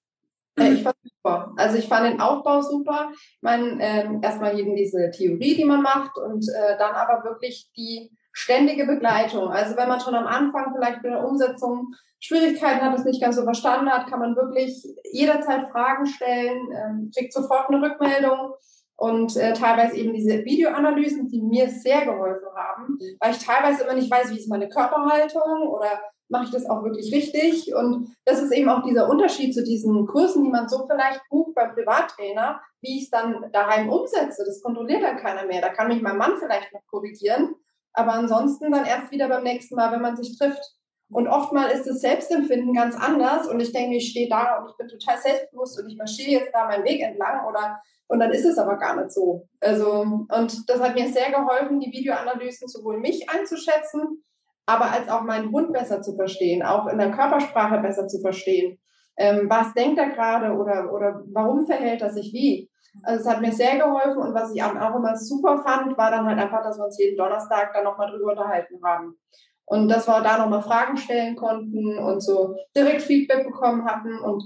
Äh, 0.57 0.75
ich 0.75 0.83
fand 0.83 0.97
super. 1.03 1.53
Also 1.57 1.79
ich 1.79 1.89
fand 1.89 2.13
den 2.13 2.21
Aufbau 2.21 2.61
super. 2.63 3.11
Ich 3.13 3.43
meine, 3.43 3.79
ähm, 3.81 4.21
erstmal 4.23 4.59
eben 4.59 4.77
diese 4.77 5.11
Theorie, 5.11 5.57
die 5.57 5.65
man 5.65 5.83
macht 5.83 6.17
und 6.17 6.47
äh, 6.49 6.79
dann 6.79 6.95
aber 6.95 7.25
wirklich 7.25 7.71
die 7.77 8.11
ständige 8.35 8.85
Begleitung. 8.85 9.49
Also 9.49 9.77
wenn 9.77 9.89
man 9.89 10.01
schon 10.01 10.15
am 10.15 10.27
Anfang 10.27 10.75
vielleicht 10.75 11.03
bei 11.03 11.09
der 11.09 11.25
Umsetzung 11.25 11.95
Schwierigkeiten 12.21 12.83
hat, 12.83 12.99
es 12.99 13.05
nicht 13.05 13.23
ganz 13.23 13.37
so 13.37 13.45
verstanden 13.45 13.91
hat, 13.91 14.09
kann 14.09 14.19
man 14.19 14.37
wirklich 14.37 14.85
jederzeit 15.13 15.71
Fragen 15.71 16.05
stellen, 16.07 16.69
ähm, 16.73 17.11
kriegt 17.17 17.33
sofort 17.33 17.71
eine 17.71 17.81
Rückmeldung 17.81 18.55
und 18.97 19.37
äh, 19.37 19.53
teilweise 19.53 19.97
eben 19.97 20.13
diese 20.13 20.45
Videoanalysen, 20.45 21.29
die 21.29 21.41
mir 21.43 21.69
sehr 21.69 22.05
geholfen 22.05 22.49
haben, 22.55 22.99
weil 23.21 23.33
ich 23.33 23.45
teilweise 23.45 23.85
immer 23.85 23.95
nicht 23.95 24.11
weiß, 24.11 24.31
wie 24.31 24.39
ist 24.39 24.49
meine 24.49 24.69
Körperhaltung 24.69 25.69
oder 25.69 26.01
mache 26.29 26.45
ich 26.45 26.51
das 26.51 26.69
auch 26.69 26.83
wirklich 26.83 27.15
richtig? 27.15 27.73
Und 27.75 28.17
das 28.25 28.43
ist 28.43 28.53
eben 28.53 28.69
auch 28.69 28.83
dieser 28.83 29.09
Unterschied 29.09 29.55
zu 29.55 29.63
diesen 29.63 30.07
Kursen, 30.07 30.43
die 30.43 30.51
man 30.51 30.69
so 30.69 30.87
vielleicht 30.89 31.21
bucht 31.29 31.55
beim 31.55 31.75
Privattrainer, 31.75 32.61
wie 32.81 32.99
ich 32.99 33.05
es 33.05 33.11
dann 33.11 33.51
daheim 33.53 33.89
umsetze. 33.89 34.45
Das 34.45 34.63
kontrolliert 34.63 35.03
dann 35.03 35.19
keiner 35.19 35.45
mehr. 35.47 35.61
Da 35.61 35.69
kann 35.69 35.89
mich 35.89 36.03
mein 36.03 36.17
Mann 36.17 36.39
vielleicht 36.39 36.73
noch 36.73 36.87
korrigieren, 36.87 37.55
aber 37.95 38.13
ansonsten 38.13 38.71
dann 38.71 38.85
erst 38.85 39.11
wieder 39.11 39.29
beim 39.29 39.45
nächsten 39.45 39.77
Mal, 39.77 39.93
wenn 39.93 40.03
man 40.03 40.17
sich 40.17 40.37
trifft. 40.39 40.63
Und 41.11 41.29
oftmals 41.29 41.75
ist 41.75 41.87
das 41.87 42.01
Selbstempfinden 42.01 42.75
ganz 42.75 42.97
anders 42.97 43.47
und 43.47 43.61
ich 43.61 43.73
denke, 43.73 43.97
ich 43.97 44.11
stehe 44.11 44.29
da 44.29 44.59
und 44.59 44.71
ich 44.71 44.77
bin 44.77 44.89
total 44.89 45.19
selbstbewusst 45.19 45.81
und 45.81 45.89
ich 45.89 45.97
marschiere 45.97 46.43
jetzt 46.43 46.53
da 46.53 46.67
meinen 46.67 46.85
Weg 46.85 47.01
entlang 47.01 47.47
oder 47.47 47.81
und 48.07 48.21
dann 48.21 48.33
ist 48.33 48.45
es 48.45 48.59
aber 48.59 48.77
gar 48.77 48.97
nicht 48.97 49.13
so. 49.13 49.49
Also, 49.61 50.03
und 50.03 50.69
das 50.69 50.81
hat 50.81 50.95
mir 50.95 51.09
sehr 51.09 51.31
geholfen, 51.31 51.81
die 51.81 51.91
Videoanalysen 51.91 52.69
sowohl 52.69 53.01
mich 53.01 53.31
einzuschätzen, 53.31 54.23
aber 54.67 54.91
als 54.91 55.09
auch 55.09 55.23
meinen 55.23 55.53
Hund 55.53 55.73
besser 55.73 56.03
zu 56.03 56.15
verstehen, 56.15 56.63
auch 56.63 56.87
in 56.87 56.99
der 56.99 57.11
Körpersprache 57.11 57.79
besser 57.79 58.07
zu 58.07 58.21
verstehen. 58.21 58.79
Ähm, 59.17 59.49
was 59.49 59.73
denkt 59.75 59.99
er 59.99 60.11
gerade 60.11 60.53
oder, 60.55 60.93
oder 60.93 61.23
warum 61.33 61.67
verhält 61.67 62.03
er 62.03 62.11
sich 62.11 62.33
wie? 62.33 62.71
Also 63.03 63.21
es 63.21 63.29
hat 63.29 63.41
mir 63.41 63.53
sehr 63.53 63.77
geholfen 63.79 64.19
und 64.19 64.35
was 64.35 64.55
ich 64.55 64.63
auch 64.63 64.73
immer 64.73 65.17
super 65.17 65.63
fand, 65.63 65.99
war 65.99 66.11
dann 66.11 66.27
halt 66.27 66.39
einfach, 66.39 66.63
dass 66.63 66.79
wir 66.79 66.85
uns 66.85 66.99
jeden 66.99 67.17
Donnerstag 67.17 67.73
dann 67.75 67.85
nochmal 67.85 68.11
drüber 68.11 68.33
unterhalten 68.33 68.81
haben. 68.85 69.19
Und 69.67 69.89
dass 69.89 70.07
wir 70.07 70.21
da 70.21 70.39
nochmal 70.39 70.63
Fragen 70.63 70.97
stellen 70.97 71.37
konnten 71.37 71.99
und 71.99 72.21
so 72.21 72.55
direkt 72.77 73.03
Feedback 73.03 73.47
bekommen 73.47 73.85
hatten 73.85 74.19
und 74.19 74.43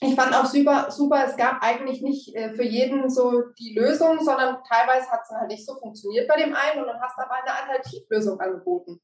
ich 0.00 0.14
fand 0.14 0.34
auch 0.34 0.44
super, 0.44 0.90
super, 0.90 1.24
es 1.26 1.36
gab 1.36 1.62
eigentlich 1.62 2.02
nicht 2.02 2.34
äh, 2.34 2.52
für 2.54 2.64
jeden 2.64 3.08
so 3.08 3.42
die 3.58 3.74
Lösung, 3.74 4.18
sondern 4.22 4.58
teilweise 4.68 5.10
hat 5.10 5.20
es 5.22 5.30
halt 5.30 5.48
nicht 5.48 5.64
so 5.64 5.76
funktioniert 5.76 6.28
bei 6.28 6.36
dem 6.36 6.54
einen 6.54 6.80
und 6.80 6.88
dann 6.88 7.00
hast 7.00 7.16
du 7.16 7.22
aber 7.22 7.34
eine 7.34 7.54
Alternativlösung 7.54 8.40
angeboten. 8.40 9.00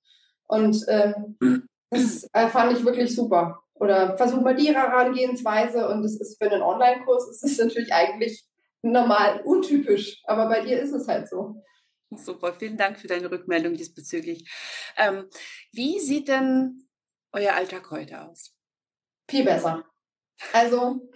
Und 0.46 0.84
ähm, 0.88 1.36
das 1.90 2.28
äh, 2.32 2.48
fand 2.48 2.72
ich 2.72 2.84
wirklich 2.84 3.14
super. 3.14 3.62
Oder 3.74 4.16
versuch 4.16 4.42
mal 4.42 4.54
die 4.54 4.74
Herangehensweise 4.74 5.88
und 5.88 6.02
das 6.02 6.20
ist 6.20 6.42
für 6.42 6.50
einen 6.50 6.62
Online-Kurs, 6.62 7.30
ist 7.30 7.42
das 7.42 7.66
natürlich 7.66 7.92
eigentlich 7.92 8.44
normal, 8.82 9.42
untypisch, 9.44 10.22
aber 10.24 10.48
bei 10.48 10.62
dir 10.62 10.80
ist 10.80 10.92
es 10.92 11.06
halt 11.08 11.28
so. 11.28 11.62
Super, 12.16 12.52
vielen 12.52 12.76
Dank 12.76 12.98
für 12.98 13.06
deine 13.06 13.30
Rückmeldung 13.30 13.74
diesbezüglich. 13.74 14.50
Ähm, 14.96 15.28
wie 15.72 16.00
sieht 16.00 16.28
denn 16.28 16.88
euer 17.32 17.54
Alltag 17.54 17.90
heute 17.90 18.22
aus? 18.22 18.52
Viel 19.30 19.44
besser. 19.44 19.84
Also, 20.52 21.08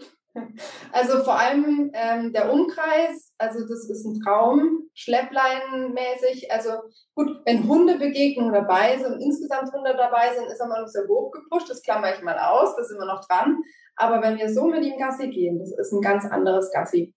also 0.92 1.24
vor 1.24 1.36
allem 1.38 1.90
ähm, 1.94 2.32
der 2.32 2.52
Umkreis, 2.52 3.34
also 3.38 3.60
das 3.66 3.88
ist 3.88 4.04
ein 4.04 4.20
Traum, 4.20 4.88
schleppleinmäßig. 4.94 6.52
Also 6.52 6.70
gut, 7.16 7.40
wenn 7.44 7.66
Hundebegegnungen 7.66 8.52
dabei 8.52 8.96
sind, 8.98 9.20
insgesamt 9.20 9.72
Hunde 9.72 9.94
dabei 9.96 10.32
sind, 10.34 10.46
ist 10.46 10.60
er 10.60 10.68
mal 10.68 10.82
noch 10.82 10.88
sehr 10.88 11.08
hoch 11.08 11.32
gepusht, 11.32 11.70
das 11.70 11.82
klammer 11.82 12.14
ich 12.14 12.22
mal 12.22 12.38
aus, 12.38 12.76
da 12.76 12.84
sind 12.84 12.98
wir 12.98 13.06
noch 13.06 13.26
dran. 13.26 13.60
Aber 13.96 14.22
wenn 14.22 14.38
wir 14.38 14.52
so 14.52 14.66
mit 14.66 14.84
ihm 14.84 14.98
Gassi 14.98 15.28
gehen, 15.28 15.58
das 15.58 15.72
ist 15.76 15.92
ein 15.92 16.00
ganz 16.00 16.24
anderes 16.24 16.70
Gassi. 16.72 17.14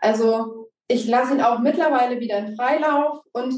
Also 0.00 0.70
ich 0.88 1.06
lasse 1.06 1.34
ihn 1.34 1.40
auch 1.40 1.58
mittlerweile 1.60 2.18
wieder 2.20 2.38
in 2.38 2.56
Freilauf 2.56 3.22
und 3.32 3.54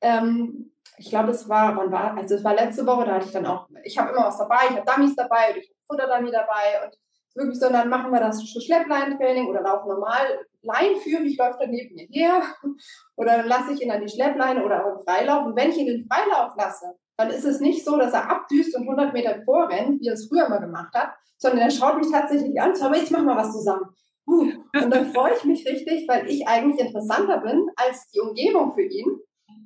ähm, 0.00 0.72
ich 0.96 1.10
glaube, 1.10 1.30
es 1.30 1.48
war, 1.48 1.76
wann 1.76 1.90
war, 1.90 2.16
also 2.16 2.36
es 2.36 2.44
war 2.44 2.54
letzte 2.54 2.86
Woche, 2.86 3.04
da 3.04 3.14
hatte 3.14 3.26
ich 3.26 3.32
dann 3.32 3.46
auch, 3.46 3.68
ich 3.82 3.98
habe 3.98 4.10
immer 4.10 4.26
was 4.26 4.38
dabei, 4.38 4.66
ich 4.70 4.76
habe 4.76 4.90
Dummies 4.90 5.16
dabei 5.16 5.50
und 5.50 5.56
ich 5.58 5.68
habe 5.68 5.78
Futterdummy 5.86 6.30
dabei 6.30 6.84
und 6.84 6.96
wirklich, 7.34 7.58
sondern 7.58 7.88
machen 7.88 8.12
wir 8.12 8.20
das 8.20 8.42
Schleppleintraining 8.48 9.48
oder 9.48 9.62
laufen 9.62 9.88
normal 9.88 10.46
Leinführen, 10.62 11.26
ich 11.26 11.36
läuft 11.36 11.60
dann 11.60 11.70
neben 11.70 11.94
mir 11.94 12.06
her 12.10 12.42
oder 13.16 13.38
dann 13.38 13.48
lasse 13.48 13.72
ich 13.72 13.82
ihn 13.82 13.90
an 13.90 14.00
die 14.00 14.08
Schleppleine 14.08 14.64
oder 14.64 14.84
auch 14.84 14.98
im 14.98 15.04
Freilauf. 15.04 15.44
Und 15.46 15.56
wenn 15.56 15.70
ich 15.70 15.78
ihn 15.78 15.88
in 15.88 15.98
den 15.98 16.08
Freilauf 16.08 16.52
lasse, 16.56 16.86
dann 17.16 17.30
ist 17.30 17.44
es 17.44 17.60
nicht 17.60 17.84
so, 17.84 17.96
dass 17.96 18.12
er 18.12 18.30
abdüst 18.30 18.76
und 18.76 18.82
100 18.82 19.12
Meter 19.12 19.42
vorrennt, 19.44 20.00
wie 20.00 20.08
er 20.08 20.14
es 20.14 20.28
früher 20.28 20.48
mal 20.48 20.58
gemacht 20.58 20.94
hat, 20.94 21.12
sondern 21.36 21.60
er 21.60 21.70
schaut 21.70 21.96
mich 21.96 22.10
tatsächlich 22.10 22.60
an, 22.60 22.72
aber 22.80 22.96
jetzt 22.96 23.10
machen 23.10 23.26
wir 23.26 23.36
was 23.36 23.52
zusammen. 23.52 23.94
Und 24.26 24.90
dann 24.90 25.12
freue 25.12 25.34
ich 25.36 25.44
mich 25.44 25.66
richtig, 25.66 26.08
weil 26.08 26.28
ich 26.28 26.46
eigentlich 26.48 26.84
interessanter 26.84 27.38
bin 27.38 27.66
als 27.76 28.08
die 28.08 28.20
Umgebung 28.20 28.74
für 28.74 28.82
ihn. 28.82 29.20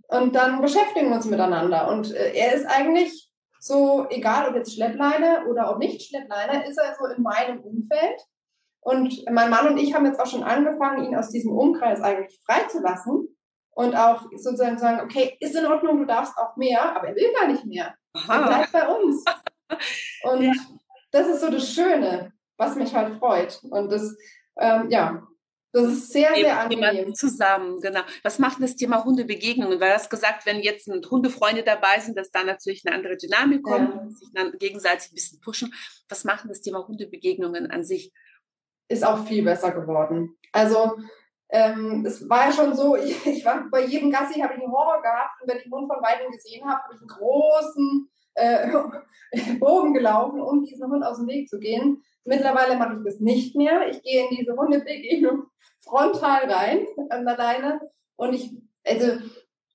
Und 0.08 0.34
dann 0.34 0.60
beschäftigen 0.60 1.10
wir 1.10 1.16
uns 1.16 1.26
miteinander. 1.26 1.90
Und 1.90 2.12
äh, 2.14 2.32
er 2.34 2.54
ist 2.54 2.66
eigentlich 2.66 3.30
so, 3.60 4.06
egal 4.10 4.48
ob 4.48 4.54
jetzt 4.54 4.74
Schleppleine 4.74 5.46
oder 5.48 5.70
ob 5.70 5.78
nicht 5.78 6.02
Schleppleine, 6.02 6.66
ist 6.66 6.78
er 6.78 6.96
so 6.98 7.06
in 7.06 7.22
meinem 7.22 7.60
Umfeld. 7.60 8.20
Und 8.80 9.24
mein 9.30 9.50
Mann 9.50 9.68
und 9.68 9.76
ich 9.76 9.94
haben 9.94 10.06
jetzt 10.06 10.20
auch 10.20 10.26
schon 10.26 10.42
angefangen, 10.42 11.04
ihn 11.04 11.16
aus 11.16 11.30
diesem 11.30 11.52
Umkreis 11.52 12.00
eigentlich 12.00 12.40
freizulassen 12.46 13.28
und 13.72 13.94
auch 13.94 14.22
sozusagen 14.36 14.78
sagen, 14.78 15.00
okay, 15.02 15.36
ist 15.40 15.54
in 15.54 15.66
Ordnung, 15.66 15.98
du 15.98 16.06
darfst 16.06 16.36
auch 16.38 16.56
mehr, 16.56 16.96
aber 16.96 17.08
er 17.08 17.14
will 17.14 17.32
gar 17.38 17.48
nicht 17.48 17.64
mehr. 17.66 17.94
Er 18.28 18.46
bleibt 18.46 18.72
bei 18.72 18.88
uns. 18.88 19.24
Und 20.24 20.42
ja. 20.42 20.52
das 21.12 21.28
ist 21.28 21.40
so 21.40 21.50
das 21.50 21.70
Schöne, 21.70 22.32
was 22.56 22.74
mich 22.74 22.94
halt 22.94 23.18
freut. 23.18 23.60
Und 23.70 23.92
das, 23.92 24.16
ähm, 24.58 24.90
ja, 24.90 25.28
das 25.72 25.84
ist 25.84 26.12
sehr, 26.12 26.34
sehr 26.34 26.60
angenehm. 26.60 27.14
Zusammen, 27.14 27.80
genau. 27.80 28.00
Was 28.22 28.38
macht 28.38 28.62
das 28.62 28.74
Thema 28.74 29.04
Hundebegegnungen? 29.04 29.78
Weil 29.80 29.92
das 29.92 30.08
gesagt, 30.08 30.46
wenn 30.46 30.60
jetzt 30.60 30.88
Hundefreunde 31.10 31.62
dabei 31.62 32.00
sind, 32.00 32.16
dass 32.16 32.30
da 32.30 32.42
natürlich 32.42 32.82
eine 32.86 32.96
andere 32.96 33.16
Dynamik 33.16 33.62
kommt, 33.62 33.94
ja. 33.94 34.08
sich 34.08 34.28
dann 34.32 34.52
gegenseitig 34.58 35.12
ein 35.12 35.14
bisschen 35.14 35.40
pushen. 35.40 35.74
Was 36.08 36.24
macht 36.24 36.48
das 36.48 36.62
Thema 36.62 36.86
Hundebegegnungen 36.86 37.70
an 37.70 37.84
sich? 37.84 38.12
Ist 38.88 39.04
auch 39.04 39.26
viel 39.26 39.44
besser 39.44 39.72
geworden. 39.72 40.38
Also 40.52 40.96
ähm, 41.50 42.04
es 42.06 42.28
war 42.28 42.46
ja 42.46 42.52
schon 42.52 42.74
so, 42.74 42.96
ich, 43.02 43.26
ich 43.26 43.44
war 43.44 43.68
bei 43.70 43.84
jedem 43.84 44.10
Gassi 44.10 44.40
habe 44.40 44.54
ich 44.54 44.60
einen 44.60 44.72
Horror 44.72 45.02
gehabt 45.02 45.42
und 45.42 45.48
wenn 45.48 45.58
ich 45.58 45.64
einen 45.64 45.74
Hund 45.74 45.92
von 45.92 46.02
weitem 46.02 46.30
gesehen 46.30 46.66
habe, 46.66 46.82
habe 46.82 46.94
ich 46.94 47.00
einen 47.00 47.08
großen 47.08 48.10
äh, 48.38 48.71
Bogen 49.59 49.92
gelaufen, 49.92 50.40
um 50.40 50.64
diesen 50.64 50.90
Hund 50.90 51.04
aus 51.04 51.18
dem 51.18 51.26
Weg 51.26 51.49
zu 51.49 51.59
gehen. 51.59 52.02
Mittlerweile 52.25 52.76
mache 52.76 52.97
ich 52.99 53.04
das 53.04 53.21
nicht 53.21 53.57
mehr. 53.57 53.88
Ich 53.90 54.02
gehe 54.02 54.28
in 54.28 54.37
diese 54.37 54.57
Hundebegegnung 54.57 55.45
frontal 55.80 56.50
rein 56.50 56.87
an 57.11 57.25
der 57.25 57.37
Leine. 57.37 57.80
Und 58.16 58.35
ich, 58.35 58.50
also 58.85 59.18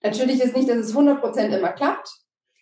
natürlich 0.02 0.42
ist 0.42 0.56
nicht, 0.56 0.70
dass 0.70 0.78
es 0.78 0.96
100% 0.96 1.58
immer 1.58 1.72
klappt. 1.74 2.10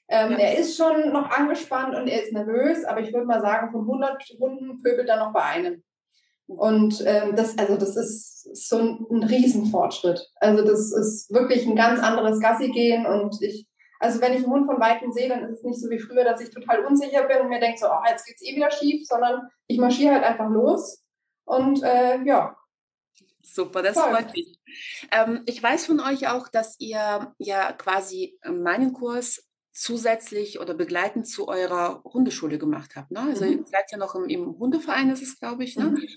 Ähm, 0.07 0.31
ja. 0.33 0.39
Er 0.39 0.57
ist 0.57 0.75
schon 0.75 1.11
noch 1.13 1.29
angespannt 1.29 1.95
und 1.95 2.07
er 2.07 2.23
ist 2.23 2.33
nervös, 2.33 2.83
aber 2.83 2.99
ich 2.99 3.13
würde 3.13 3.25
mal 3.25 3.41
sagen, 3.41 3.71
von 3.71 3.81
100 3.81 4.21
Hunden 4.39 4.81
pöbelt 4.81 5.07
er 5.07 5.17
noch 5.17 5.31
bei 5.31 5.43
einem. 5.43 5.83
Und 6.47 7.01
ähm, 7.05 7.35
das, 7.35 7.57
also 7.57 7.77
das 7.77 7.95
ist 7.95 8.67
so 8.67 8.77
ein, 8.77 9.05
ein 9.09 9.23
Riesenfortschritt. 9.23 10.29
Also 10.35 10.65
das 10.65 10.91
ist 10.91 11.31
wirklich 11.33 11.65
ein 11.65 11.77
ganz 11.77 12.01
anderes 12.01 12.41
Gassi 12.41 12.69
gehen 12.69 13.05
und 13.05 13.41
ich 13.41 13.67
also 14.01 14.19
wenn 14.19 14.33
ich 14.33 14.39
einen 14.39 14.51
Hund 14.51 14.65
von 14.65 14.79
Weitem 14.79 15.11
sehe, 15.11 15.29
dann 15.29 15.43
ist 15.43 15.59
es 15.59 15.63
nicht 15.63 15.79
so 15.79 15.89
wie 15.91 15.99
früher, 15.99 16.23
dass 16.23 16.41
ich 16.41 16.49
total 16.49 16.83
unsicher 16.85 17.27
bin 17.27 17.41
und 17.41 17.49
mir 17.49 17.59
denke 17.59 17.77
so, 17.77 17.85
oh, 17.85 18.01
jetzt 18.09 18.25
geht's 18.25 18.41
eh 18.41 18.55
wieder 18.55 18.71
schief, 18.71 19.05
sondern 19.07 19.47
ich 19.67 19.77
marschiere 19.77 20.15
halt 20.15 20.23
einfach 20.23 20.49
los 20.49 21.03
und 21.45 21.83
äh, 21.83 22.19
ja. 22.23 22.57
Super, 23.43 23.83
das 23.83 23.95
Toll. 23.95 24.11
freut 24.11 24.33
mich. 24.33 24.59
Ähm, 25.11 25.43
ich 25.45 25.61
weiß 25.61 25.85
von 25.85 25.99
euch 25.99 26.27
auch, 26.27 26.47
dass 26.47 26.79
ihr 26.79 27.35
ja 27.37 27.73
quasi 27.73 28.39
meinen 28.43 28.93
Kurs 28.93 29.47
zusätzlich 29.71 30.59
oder 30.59 30.73
begleitend 30.73 31.27
zu 31.27 31.47
eurer 31.47 32.01
Hundeschule 32.03 32.57
gemacht 32.57 32.95
habt. 32.95 33.11
Ne? 33.11 33.19
Also 33.19 33.45
mhm. 33.45 33.51
ihr 33.51 33.65
seid 33.65 33.91
ja 33.91 33.97
noch 33.97 34.15
im, 34.15 34.25
im 34.25 34.57
Hundeverein, 34.57 35.09
das 35.09 35.21
ist 35.21 35.39
glaube 35.39 35.63
ich. 35.63 35.75
Ne? 35.77 35.91
Mhm. 35.91 36.07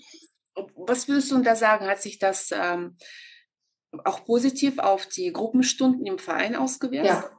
Was 0.75 1.07
würdest 1.07 1.31
du 1.31 1.37
da 1.39 1.55
sagen? 1.55 1.85
Hat 1.85 2.01
sich 2.01 2.17
das 2.17 2.51
ähm, 2.51 2.97
auch 4.05 4.25
positiv 4.25 4.79
auf 4.79 5.05
die 5.05 5.31
Gruppenstunden 5.31 6.05
im 6.05 6.17
Verein 6.17 6.55
ausgewirkt? 6.55 7.05
Ja, 7.05 7.29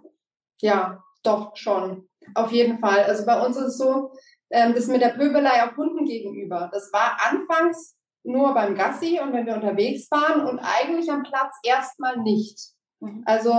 ja, 0.60 1.02
doch 1.22 1.56
schon. 1.56 2.08
Auf 2.34 2.52
jeden 2.52 2.78
Fall. 2.78 3.04
Also 3.04 3.24
bei 3.24 3.44
uns 3.44 3.56
ist 3.56 3.64
es 3.64 3.78
so, 3.78 4.12
ähm, 4.50 4.74
das 4.74 4.86
mit 4.86 5.02
der 5.02 5.10
Pöbelei 5.10 5.64
auch 5.64 5.76
Hunden 5.76 6.04
gegenüber. 6.04 6.70
Das 6.72 6.92
war 6.92 7.18
anfangs 7.28 7.96
nur 8.24 8.54
beim 8.54 8.74
Gassi 8.74 9.20
und 9.22 9.32
wenn 9.32 9.46
wir 9.46 9.54
unterwegs 9.54 10.10
waren 10.10 10.46
und 10.46 10.58
eigentlich 10.58 11.10
am 11.10 11.22
Platz 11.22 11.54
erstmal 11.62 12.18
nicht. 12.18 12.58
Mhm. 13.00 13.22
Also 13.24 13.52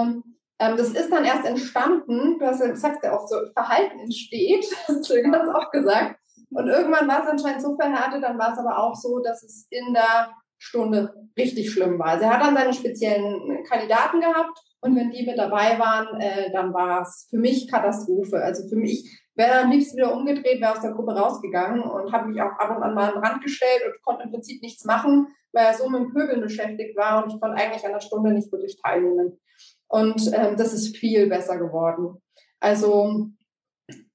ähm, 0.59 0.77
das 0.77 0.89
ist 0.89 1.11
dann 1.11 1.25
erst 1.25 1.45
entstanden, 1.45 2.39
du 2.39 2.45
hast 2.45 2.59
ja 2.59 2.67
gesagt, 2.67 3.03
ja 3.03 3.17
auch 3.17 3.27
so 3.27 3.37
Verhalten 3.53 3.99
entsteht, 3.99 4.65
hast 4.87 5.09
du 5.09 5.21
ganz 5.23 5.49
oft 5.53 5.71
gesagt. 5.71 6.19
Und 6.49 6.67
irgendwann 6.67 7.07
war 7.07 7.23
es 7.23 7.29
anscheinend 7.29 7.61
so 7.61 7.75
verhärtet, 7.75 8.23
dann 8.23 8.37
war 8.37 8.53
es 8.53 8.59
aber 8.59 8.77
auch 8.77 8.95
so, 8.95 9.19
dass 9.19 9.43
es 9.43 9.67
in 9.69 9.93
der 9.93 10.31
Stunde 10.57 11.13
richtig 11.37 11.71
schlimm 11.71 11.99
war. 11.99 12.07
Also 12.07 12.25
er 12.25 12.33
hat 12.33 12.41
dann 12.41 12.55
seine 12.55 12.73
speziellen 12.73 13.63
Kandidaten 13.63 14.19
gehabt 14.19 14.59
und 14.81 14.95
wenn 14.95 15.11
die 15.11 15.25
mit 15.25 15.37
dabei 15.37 15.77
waren, 15.79 16.19
äh, 16.19 16.51
dann 16.51 16.73
war 16.73 17.01
es 17.01 17.27
für 17.29 17.37
mich 17.37 17.69
Katastrophe. 17.69 18.41
Also 18.43 18.67
für 18.67 18.75
mich, 18.75 19.23
wäre 19.35 19.61
am 19.61 19.71
liebsten 19.71 19.97
wieder 19.97 20.13
umgedreht, 20.13 20.59
wäre 20.59 20.73
aus 20.73 20.81
der 20.81 20.93
Gruppe 20.93 21.15
rausgegangen 21.15 21.83
und 21.83 22.11
habe 22.11 22.29
mich 22.29 22.41
auch 22.41 22.57
ab 22.57 22.75
und 22.75 22.83
an 22.83 22.95
mal 22.95 23.11
den 23.11 23.23
Rand 23.23 23.43
gestellt 23.43 23.83
und 23.85 24.01
konnte 24.03 24.23
im 24.23 24.31
Prinzip 24.31 24.61
nichts 24.61 24.83
machen, 24.83 25.27
weil 25.53 25.65
er 25.67 25.73
so 25.75 25.87
mit 25.89 26.01
dem 26.01 26.13
Pöbeln 26.13 26.41
beschäftigt 26.41 26.97
war 26.97 27.23
und 27.23 27.33
ich 27.33 27.39
konnte 27.39 27.55
eigentlich 27.55 27.85
an 27.85 27.93
der 27.93 27.99
Stunde 27.99 28.31
nicht 28.31 28.51
wirklich 28.51 28.79
teilnehmen. 28.81 29.39
Und 29.87 30.31
ähm, 30.33 30.57
das 30.57 30.73
ist 30.73 30.97
viel 30.97 31.27
besser 31.27 31.57
geworden. 31.57 32.21
Also 32.59 33.29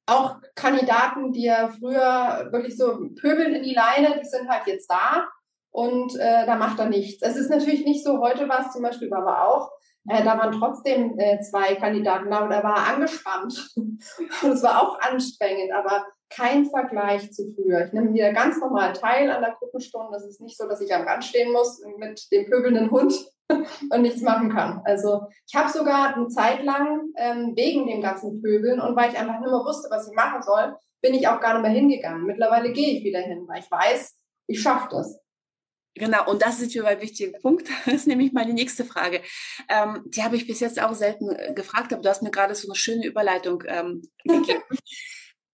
auch 0.06 0.36
Kandidaten, 0.56 1.32
die 1.32 1.44
ja 1.44 1.68
früher 1.68 2.48
wirklich 2.50 2.76
so 2.76 3.08
pöbeln 3.20 3.54
in 3.54 3.62
die 3.62 3.74
Leine, 3.74 4.20
die 4.20 4.26
sind 4.26 4.48
halt 4.48 4.66
jetzt 4.66 4.90
da 4.90 5.28
und 5.72 6.14
äh, 6.16 6.46
da 6.46 6.56
macht 6.56 6.78
er 6.78 6.88
nichts. 6.88 7.22
Es 7.22 7.36
ist 7.36 7.50
natürlich 7.50 7.84
nicht 7.84 8.04
so, 8.04 8.20
heute 8.20 8.48
war 8.48 8.60
es 8.60 8.72
zum 8.72 8.82
Beispiel 8.82 9.12
aber 9.12 9.48
auch, 9.48 9.70
äh, 10.08 10.22
da 10.22 10.38
waren 10.38 10.52
trotzdem 10.52 11.18
äh, 11.18 11.40
zwei 11.40 11.74
Kandidaten 11.76 12.30
da 12.30 12.44
und 12.44 12.50
er 12.50 12.62
war 12.62 12.88
angespannt. 12.88 13.72
und 13.76 14.50
es 14.50 14.62
war 14.62 14.82
auch 14.82 15.00
anstrengend, 15.00 15.72
aber 15.72 16.04
kein 16.28 16.66
Vergleich 16.66 17.32
zu 17.32 17.54
früher. 17.54 17.86
Ich 17.86 17.92
nehme 17.92 18.12
wieder 18.12 18.32
ganz 18.32 18.58
normal 18.58 18.92
teil 18.92 19.30
an 19.30 19.42
der 19.42 19.54
Gruppenstunde. 19.58 20.16
Es 20.16 20.26
ist 20.26 20.40
nicht 20.40 20.56
so, 20.56 20.66
dass 20.66 20.80
ich 20.80 20.92
am 20.94 21.06
Rand 21.06 21.24
stehen 21.24 21.52
muss 21.52 21.80
mit 21.98 22.30
dem 22.32 22.50
pöbelnden 22.50 22.90
Hund 22.90 23.14
und 23.48 24.02
nichts 24.02 24.22
machen 24.22 24.50
kann. 24.50 24.80
Also 24.84 25.22
ich 25.46 25.54
habe 25.54 25.70
sogar 25.70 26.16
eine 26.16 26.28
Zeit 26.28 26.64
lang 26.64 27.12
ähm, 27.16 27.52
wegen 27.54 27.86
dem 27.86 28.02
ganzen 28.02 28.42
Pöbeln 28.42 28.80
und 28.80 28.96
weil 28.96 29.10
ich 29.10 29.18
einfach 29.18 29.38
nicht 29.38 29.50
mehr 29.50 29.64
wusste, 29.64 29.88
was 29.90 30.08
ich 30.08 30.14
machen 30.14 30.42
soll, 30.42 30.74
bin 31.00 31.14
ich 31.14 31.28
auch 31.28 31.40
gar 31.40 31.54
nicht 31.54 31.62
mehr 31.62 31.78
hingegangen. 31.78 32.26
Mittlerweile 32.26 32.72
gehe 32.72 32.98
ich 32.98 33.04
wieder 33.04 33.20
hin, 33.20 33.44
weil 33.46 33.60
ich 33.60 33.70
weiß, 33.70 34.18
ich 34.48 34.60
schaffe 34.60 34.88
das. 34.90 35.21
Genau, 35.94 36.30
und 36.30 36.40
das 36.40 36.60
ist 36.60 36.72
für 36.72 36.86
ein 36.86 37.00
wichtiger 37.00 37.38
Punkt. 37.38 37.68
Das 37.84 37.94
ist 37.94 38.06
nämlich 38.06 38.32
meine 38.32 38.54
nächste 38.54 38.84
Frage. 38.84 39.22
Ähm, 39.68 40.02
die 40.06 40.22
habe 40.22 40.36
ich 40.36 40.46
bis 40.46 40.60
jetzt 40.60 40.80
auch 40.80 40.94
selten 40.94 41.30
äh, 41.30 41.52
gefragt, 41.54 41.92
aber 41.92 42.02
du 42.02 42.08
hast 42.08 42.22
mir 42.22 42.30
gerade 42.30 42.54
so 42.54 42.68
eine 42.68 42.76
schöne 42.76 43.06
Überleitung 43.06 43.62
ähm, 43.66 44.02
gegeben. 44.24 44.62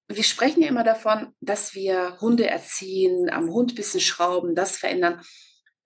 wir 0.08 0.22
sprechen 0.22 0.62
ja 0.62 0.68
immer 0.68 0.84
davon, 0.84 1.34
dass 1.40 1.74
wir 1.74 2.18
Hunde 2.20 2.48
erziehen, 2.48 3.28
am 3.30 3.50
Hund 3.50 3.72
ein 3.72 3.76
bisschen 3.76 4.00
schrauben, 4.00 4.54
das 4.54 4.76
verändern. 4.76 5.20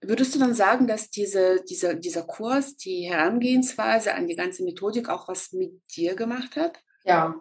Würdest 0.05 0.35
du 0.35 0.41
dann 0.41 0.53
sagen, 0.53 0.87
dass 0.87 1.11
diese, 1.11 1.63
dieser, 1.65 1.95
dieser 1.95 2.25
Kurs, 2.25 2.77
die 2.77 3.09
Herangehensweise 3.09 4.15
an 4.15 4.27
die 4.27 4.35
ganze 4.35 4.65
Methodik 4.65 5.09
auch 5.09 5.29
was 5.29 5.53
mit 5.53 5.81
dir 5.97 6.17
gemacht 6.17 6.57
hat? 6.57 6.79
Ja, 7.05 7.37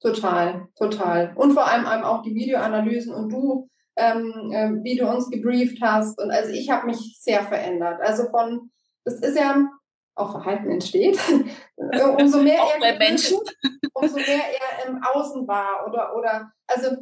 total, 0.00 0.68
total. 0.76 1.34
Und 1.36 1.52
vor 1.52 1.66
allem 1.66 1.84
auch 2.04 2.22
die 2.22 2.34
Videoanalysen 2.34 3.14
und 3.14 3.30
du 3.30 3.68
ähm, 3.96 4.52
äh, 4.52 4.82
wie 4.82 4.96
du 4.96 5.08
uns 5.08 5.30
gebrieft 5.30 5.80
hast. 5.82 6.18
Und 6.20 6.30
also 6.30 6.50
ich 6.50 6.70
habe 6.70 6.86
mich 6.86 7.18
sehr 7.20 7.44
verändert. 7.44 8.00
Also 8.00 8.28
von, 8.30 8.70
das 9.04 9.14
ist 9.20 9.38
ja 9.38 9.68
auch 10.14 10.32
Verhalten 10.32 10.70
entsteht. 10.70 11.18
umso 12.18 12.42
mehr 12.42 12.62
auch 12.62 12.80
er 12.80 12.98
Menschen. 12.98 13.38
umso 13.94 14.16
mehr 14.16 14.26
er 14.26 14.88
im 14.88 15.02
Außen 15.02 15.46
war 15.46 15.86
oder 15.86 16.16
oder 16.16 16.52
also 16.66 16.96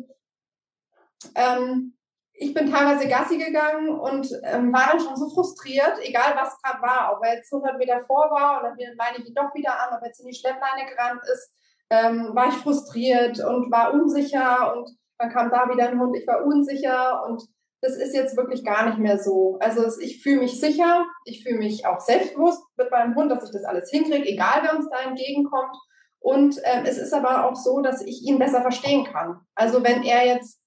ähm, 1.34 1.94
ich 2.32 2.54
bin 2.54 2.70
teilweise 2.70 3.06
Gassi 3.06 3.36
gegangen 3.36 3.90
und 3.90 4.26
ähm, 4.44 4.72
war 4.72 4.88
dann 4.90 5.00
schon 5.00 5.14
so 5.14 5.28
frustriert, 5.28 5.98
egal 6.02 6.34
was 6.36 6.60
gerade 6.62 6.80
war, 6.80 7.14
ob 7.14 7.24
er 7.24 7.34
jetzt 7.34 7.52
100 7.52 7.76
Meter 7.76 8.00
vor 8.00 8.30
war 8.30 8.62
und 8.62 8.80
dann 8.80 8.96
meine 8.96 9.18
ich 9.18 9.28
ihn 9.28 9.34
doch 9.34 9.54
wieder 9.54 9.72
an, 9.78 9.94
ob 9.94 10.00
er 10.00 10.06
jetzt 10.06 10.20
in 10.20 10.26
die 10.26 10.34
Schleppleine 10.34 10.88
gerannt 10.88 11.20
ist, 11.30 11.52
ähm, 11.90 12.30
war 12.34 12.48
ich 12.48 12.54
frustriert 12.54 13.44
und 13.44 13.70
war 13.70 13.92
unsicher 13.92 14.74
und 14.74 14.88
dann 15.20 15.30
kam 15.30 15.50
da 15.50 15.68
wieder 15.68 15.88
ein 15.88 16.00
Hund, 16.00 16.16
ich 16.16 16.26
war 16.26 16.44
unsicher 16.44 17.24
und 17.26 17.42
das 17.82 17.96
ist 17.96 18.14
jetzt 18.14 18.36
wirklich 18.36 18.64
gar 18.64 18.86
nicht 18.86 18.98
mehr 18.98 19.18
so. 19.18 19.58
Also 19.60 19.84
ich 20.00 20.22
fühle 20.22 20.40
mich 20.40 20.60
sicher, 20.60 21.06
ich 21.24 21.42
fühle 21.42 21.58
mich 21.58 21.86
auch 21.86 22.00
selbstbewusst 22.00 22.62
mit 22.76 22.90
meinem 22.90 23.14
Hund, 23.14 23.30
dass 23.30 23.44
ich 23.44 23.52
das 23.52 23.64
alles 23.64 23.90
hinkriege, 23.90 24.26
egal 24.26 24.62
wer 24.62 24.76
uns 24.76 24.88
da 24.90 25.08
entgegenkommt. 25.08 25.76
Und 26.18 26.58
ähm, 26.64 26.84
es 26.84 26.98
ist 26.98 27.14
aber 27.14 27.46
auch 27.46 27.54
so, 27.54 27.80
dass 27.80 28.02
ich 28.02 28.22
ihn 28.22 28.38
besser 28.38 28.60
verstehen 28.60 29.04
kann. 29.04 29.40
Also 29.54 29.82
wenn 29.82 30.02
er 30.02 30.26
jetzt 30.26 30.60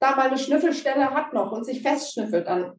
da 0.00 0.14
mal 0.14 0.28
eine 0.28 0.38
Schnüffelstelle 0.38 1.10
hat 1.10 1.32
noch 1.32 1.52
und 1.52 1.64
sich 1.64 1.82
festschnüffelt, 1.82 2.46
dann 2.46 2.74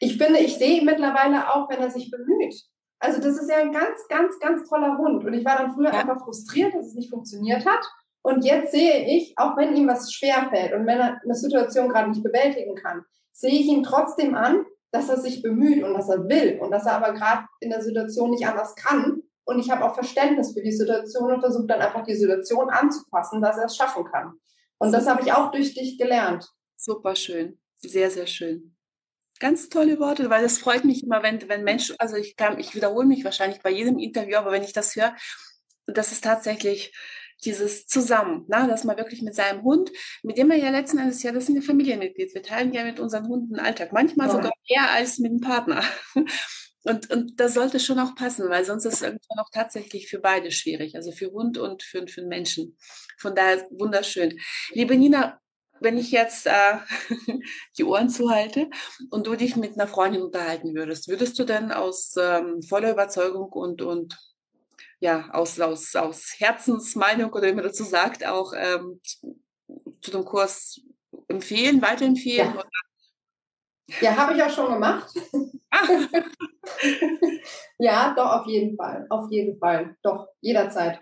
ich 0.00 0.18
finde, 0.18 0.40
ich 0.40 0.58
sehe 0.58 0.80
ihn 0.80 0.84
mittlerweile 0.84 1.52
auch, 1.52 1.68
wenn 1.70 1.80
er 1.80 1.90
sich 1.90 2.10
bemüht. 2.10 2.54
Also 2.98 3.20
das 3.20 3.40
ist 3.40 3.48
ja 3.48 3.58
ein 3.58 3.72
ganz, 3.72 4.06
ganz, 4.08 4.38
ganz 4.40 4.68
toller 4.68 4.98
Hund. 4.98 5.24
Und 5.24 5.32
ich 5.34 5.44
war 5.44 5.58
dann 5.58 5.72
früher 5.72 5.92
ja. 5.92 6.00
einfach 6.00 6.22
frustriert, 6.24 6.74
dass 6.74 6.86
es 6.86 6.94
nicht 6.94 7.10
funktioniert 7.10 7.64
hat. 7.64 7.84
Und 8.24 8.42
jetzt 8.42 8.72
sehe 8.72 9.06
ich, 9.06 9.34
auch 9.36 9.54
wenn 9.58 9.76
ihm 9.76 9.86
was 9.86 10.10
schwerfällt 10.10 10.72
und 10.72 10.86
wenn 10.86 10.98
er 10.98 11.20
eine 11.22 11.34
Situation 11.34 11.90
gerade 11.90 12.08
nicht 12.08 12.22
bewältigen 12.22 12.74
kann, 12.74 13.04
sehe 13.32 13.52
ich 13.52 13.66
ihn 13.66 13.82
trotzdem 13.82 14.34
an, 14.34 14.64
dass 14.92 15.10
er 15.10 15.18
sich 15.18 15.42
bemüht 15.42 15.84
und 15.84 15.92
dass 15.92 16.08
er 16.08 16.26
will 16.26 16.58
und 16.58 16.70
dass 16.70 16.86
er 16.86 16.92
aber 16.92 17.12
gerade 17.12 17.44
in 17.60 17.68
der 17.68 17.82
Situation 17.82 18.30
nicht 18.30 18.46
anders 18.46 18.74
kann. 18.76 19.20
Und 19.44 19.58
ich 19.58 19.70
habe 19.70 19.84
auch 19.84 19.94
Verständnis 19.94 20.54
für 20.54 20.62
die 20.62 20.72
Situation 20.72 21.34
und 21.34 21.40
versuche 21.40 21.66
dann 21.66 21.82
einfach 21.82 22.02
die 22.04 22.14
Situation 22.14 22.70
anzupassen, 22.70 23.42
dass 23.42 23.58
er 23.58 23.66
es 23.66 23.76
schaffen 23.76 24.04
kann. 24.04 24.32
Und 24.78 24.92
das 24.92 25.06
habe 25.06 25.20
ich 25.20 25.32
auch 25.34 25.50
durch 25.50 25.74
dich 25.74 25.98
gelernt. 25.98 26.48
Super 26.78 27.16
schön. 27.16 27.58
Sehr, 27.76 28.10
sehr 28.10 28.26
schön. 28.26 28.74
Ganz 29.38 29.68
tolle 29.68 30.00
Worte, 30.00 30.30
weil 30.30 30.42
das 30.42 30.56
freut 30.56 30.86
mich 30.86 31.04
immer, 31.04 31.22
wenn, 31.22 31.46
wenn 31.50 31.62
Menschen, 31.62 31.96
also 31.98 32.16
ich 32.16 32.36
kann, 32.36 32.58
ich 32.58 32.74
wiederhole 32.74 33.06
mich 33.06 33.22
wahrscheinlich 33.22 33.60
bei 33.60 33.70
jedem 33.70 33.98
Interview, 33.98 34.38
aber 34.38 34.50
wenn 34.50 34.62
ich 34.62 34.72
das 34.72 34.96
höre, 34.96 35.14
das 35.86 36.12
ist 36.12 36.24
tatsächlich 36.24 36.94
dieses 37.44 37.86
Zusammen, 37.86 38.44
na, 38.48 38.66
dass 38.66 38.84
man 38.84 38.96
wirklich 38.96 39.22
mit 39.22 39.34
seinem 39.34 39.62
Hund, 39.62 39.90
mit 40.22 40.38
dem 40.38 40.50
er 40.50 40.58
ja 40.58 40.70
letzten 40.70 40.98
Endes 40.98 41.22
ja, 41.22 41.32
das 41.32 41.46
sind 41.46 41.56
ja 41.56 41.62
Familienmitglieder, 41.62 42.34
wir 42.34 42.42
teilen 42.42 42.72
ja 42.72 42.84
mit 42.84 43.00
unseren 43.00 43.28
Hunden 43.28 43.54
den 43.54 43.60
Alltag, 43.60 43.92
manchmal 43.92 44.28
ja. 44.28 44.32
sogar 44.32 44.52
mehr 44.68 44.90
als 44.90 45.18
mit 45.18 45.32
dem 45.32 45.40
Partner. 45.40 45.82
Und, 46.86 47.10
und 47.10 47.40
das 47.40 47.54
sollte 47.54 47.80
schon 47.80 47.98
auch 47.98 48.14
passen, 48.14 48.50
weil 48.50 48.62
sonst 48.62 48.84
ist 48.84 48.96
es 48.96 49.00
irgendwann 49.00 49.38
auch 49.38 49.48
tatsächlich 49.50 50.06
für 50.06 50.18
beide 50.18 50.50
schwierig, 50.50 50.96
also 50.96 51.12
für 51.12 51.32
Hund 51.32 51.56
und 51.56 51.82
für, 51.82 52.06
für 52.06 52.20
den 52.20 52.28
Menschen. 52.28 52.76
Von 53.16 53.34
daher 53.34 53.66
wunderschön. 53.70 54.38
Liebe 54.72 54.94
Nina, 54.94 55.40
wenn 55.80 55.96
ich 55.96 56.10
jetzt 56.10 56.46
äh, 56.46 56.76
die 57.78 57.84
Ohren 57.84 58.10
zuhalte 58.10 58.68
und 59.10 59.26
du 59.26 59.34
dich 59.34 59.56
mit 59.56 59.74
einer 59.74 59.88
Freundin 59.88 60.22
unterhalten 60.22 60.74
würdest, 60.74 61.08
würdest 61.08 61.38
du 61.38 61.44
denn 61.44 61.72
aus 61.72 62.14
ähm, 62.20 62.60
voller 62.62 62.92
Überzeugung 62.92 63.50
und, 63.50 63.80
und 63.80 64.18
ja, 65.00 65.28
aus, 65.30 65.58
aus, 65.60 65.94
aus 65.96 66.34
Herzensmeinung 66.38 67.32
oder 67.32 67.48
wie 67.48 67.52
man 67.52 67.64
dazu 67.64 67.84
sagt, 67.84 68.26
auch 68.26 68.52
ähm, 68.56 69.00
zu 70.00 70.10
dem 70.10 70.24
Kurs 70.24 70.80
empfehlen, 71.28 71.82
weiterempfehlen? 71.82 72.54
Ja, 73.88 73.96
ja 74.00 74.16
habe 74.16 74.34
ich 74.34 74.42
auch 74.42 74.50
schon 74.50 74.72
gemacht. 74.72 75.12
Ah. 75.70 75.88
ja, 77.78 78.14
doch, 78.14 78.40
auf 78.40 78.46
jeden 78.46 78.76
Fall. 78.76 79.06
Auf 79.10 79.30
jeden 79.30 79.58
Fall. 79.58 79.96
Doch, 80.02 80.28
jederzeit. 80.40 81.00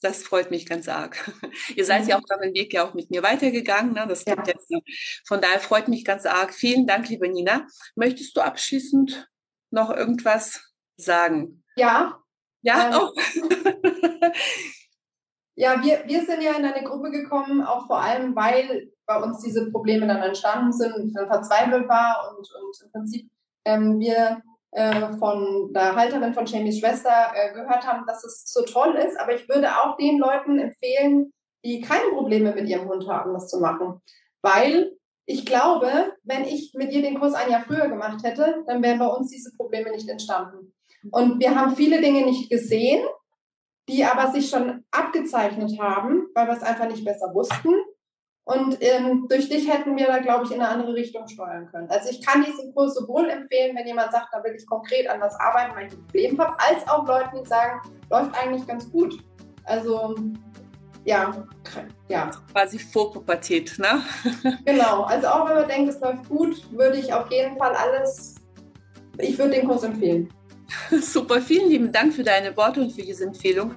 Das 0.00 0.22
freut 0.22 0.50
mich 0.50 0.66
ganz 0.66 0.86
arg. 0.86 1.32
Ihr 1.76 1.84
seid 1.86 2.06
ja 2.06 2.18
mhm. 2.18 2.22
auch 2.22 2.26
dann 2.28 2.40
den 2.42 2.54
Weg 2.54 2.74
ja 2.74 2.86
auch 2.86 2.92
mit 2.92 3.10
mir 3.10 3.22
weitergegangen. 3.22 3.94
Ne? 3.94 4.04
Das 4.06 4.24
ja. 4.26 4.36
jetzt, 4.46 4.70
von 5.26 5.40
daher 5.40 5.60
freut 5.60 5.88
mich 5.88 6.04
ganz 6.04 6.26
arg. 6.26 6.52
Vielen 6.52 6.86
Dank, 6.86 7.08
liebe 7.08 7.26
Nina. 7.28 7.66
Möchtest 7.96 8.36
du 8.36 8.42
abschließend 8.42 9.30
noch 9.70 9.90
irgendwas 9.90 10.74
sagen? 10.96 11.64
Ja, 11.76 12.22
ja, 12.64 12.88
ähm, 12.88 12.94
auch. 12.94 13.12
ja, 15.54 15.82
wir, 15.82 16.02
wir 16.06 16.24
sind 16.24 16.42
ja 16.42 16.52
in 16.52 16.64
eine 16.64 16.84
Gruppe 16.84 17.10
gekommen, 17.10 17.62
auch 17.62 17.86
vor 17.86 18.00
allem, 18.00 18.34
weil 18.34 18.90
bei 19.06 19.22
uns 19.22 19.42
diese 19.42 19.70
Probleme 19.70 20.06
dann 20.06 20.22
entstanden 20.22 20.72
sind 20.72 20.94
und 20.94 21.12
dann 21.14 21.28
verzweifelt 21.28 21.88
war 21.88 22.30
und, 22.30 22.38
und 22.38 22.82
im 22.82 22.90
Prinzip 22.90 23.30
ähm, 23.66 24.00
wir 24.00 24.42
äh, 24.72 25.12
von 25.18 25.72
der 25.72 25.94
Halterin 25.94 26.34
von 26.34 26.46
Jamies 26.46 26.80
Schwester 26.80 27.32
äh, 27.34 27.52
gehört 27.52 27.86
haben, 27.86 28.06
dass 28.06 28.24
es 28.24 28.44
so 28.46 28.62
toll 28.64 28.94
ist. 28.96 29.18
Aber 29.20 29.34
ich 29.34 29.48
würde 29.48 29.68
auch 29.68 29.96
den 29.96 30.18
Leuten 30.18 30.58
empfehlen, 30.58 31.32
die 31.64 31.80
keine 31.80 32.10
Probleme 32.10 32.54
mit 32.54 32.68
ihrem 32.68 32.88
Hund 32.88 33.06
haben, 33.08 33.32
das 33.34 33.48
zu 33.48 33.60
machen. 33.60 34.00
Weil 34.42 34.96
ich 35.26 35.46
glaube, 35.46 36.12
wenn 36.22 36.44
ich 36.44 36.74
mit 36.74 36.92
ihr 36.92 37.02
den 37.02 37.18
Kurs 37.18 37.34
ein 37.34 37.50
Jahr 37.50 37.62
früher 37.62 37.88
gemacht 37.88 38.22
hätte, 38.24 38.64
dann 38.66 38.82
wären 38.82 38.98
bei 38.98 39.06
uns 39.06 39.30
diese 39.30 39.54
Probleme 39.56 39.90
nicht 39.90 40.08
entstanden. 40.08 40.73
Und 41.10 41.40
wir 41.40 41.54
haben 41.54 41.76
viele 41.76 42.00
Dinge 42.00 42.24
nicht 42.24 42.50
gesehen, 42.50 43.04
die 43.88 44.04
aber 44.04 44.32
sich 44.32 44.48
schon 44.48 44.84
abgezeichnet 44.90 45.78
haben, 45.78 46.26
weil 46.34 46.46
wir 46.46 46.54
es 46.54 46.62
einfach 46.62 46.88
nicht 46.88 47.04
besser 47.04 47.34
wussten. 47.34 47.74
Und 48.46 48.76
ähm, 48.80 49.26
durch 49.28 49.48
dich 49.48 49.70
hätten 49.70 49.96
wir 49.96 50.06
da, 50.06 50.18
glaube 50.18 50.44
ich, 50.44 50.50
in 50.50 50.60
eine 50.60 50.68
andere 50.68 50.94
Richtung 50.94 51.26
steuern 51.28 51.66
können. 51.70 51.88
Also 51.88 52.10
ich 52.10 52.24
kann 52.24 52.44
diesen 52.44 52.74
Kurs 52.74 52.94
sowohl 52.94 53.30
empfehlen, 53.30 53.74
wenn 53.74 53.86
jemand 53.86 54.12
sagt, 54.12 54.28
da 54.32 54.44
will 54.44 54.54
ich 54.54 54.66
konkret 54.66 55.08
an 55.08 55.20
was 55.20 55.34
arbeiten, 55.40 55.74
weil 55.74 55.86
ich 55.86 55.94
ein 55.94 56.04
Problem 56.04 56.38
habe, 56.38 56.56
als 56.60 56.86
auch 56.86 57.06
Leuten, 57.06 57.42
die 57.42 57.48
sagen, 57.48 57.80
läuft 58.10 58.38
eigentlich 58.38 58.66
ganz 58.66 58.90
gut. 58.90 59.18
Also 59.64 60.14
ja, 61.04 61.46
ja. 62.08 62.30
Quasi 62.52 62.78
Vorpubertät, 62.78 63.78
ne? 63.78 64.02
genau, 64.64 65.02
also 65.02 65.26
auch 65.28 65.48
wenn 65.48 65.56
man 65.56 65.68
denkt, 65.68 65.94
es 65.94 66.00
läuft 66.00 66.28
gut, 66.28 66.72
würde 66.72 66.98
ich 66.98 67.12
auf 67.12 67.30
jeden 67.30 67.56
Fall 67.58 67.74
alles, 67.74 68.36
ich 69.18 69.38
würde 69.38 69.52
den 69.52 69.68
Kurs 69.68 69.82
empfehlen. 69.82 70.28
Super, 71.00 71.40
vielen 71.40 71.70
lieben 71.70 71.92
Dank 71.92 72.14
für 72.14 72.22
deine 72.22 72.56
Worte 72.56 72.80
und 72.82 72.92
für 72.92 73.02
diese 73.02 73.24
Empfehlung. 73.24 73.74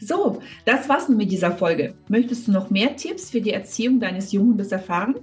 So, 0.00 0.42
das 0.66 0.88
war's 0.88 1.08
nun 1.08 1.16
mit 1.16 1.30
dieser 1.30 1.52
Folge. 1.52 1.94
Möchtest 2.08 2.46
du 2.46 2.52
noch 2.52 2.70
mehr 2.70 2.94
Tipps 2.96 3.30
für 3.30 3.40
die 3.40 3.52
Erziehung 3.52 4.00
deines 4.00 4.32
Jugendes 4.32 4.70
erfahren? 4.70 5.14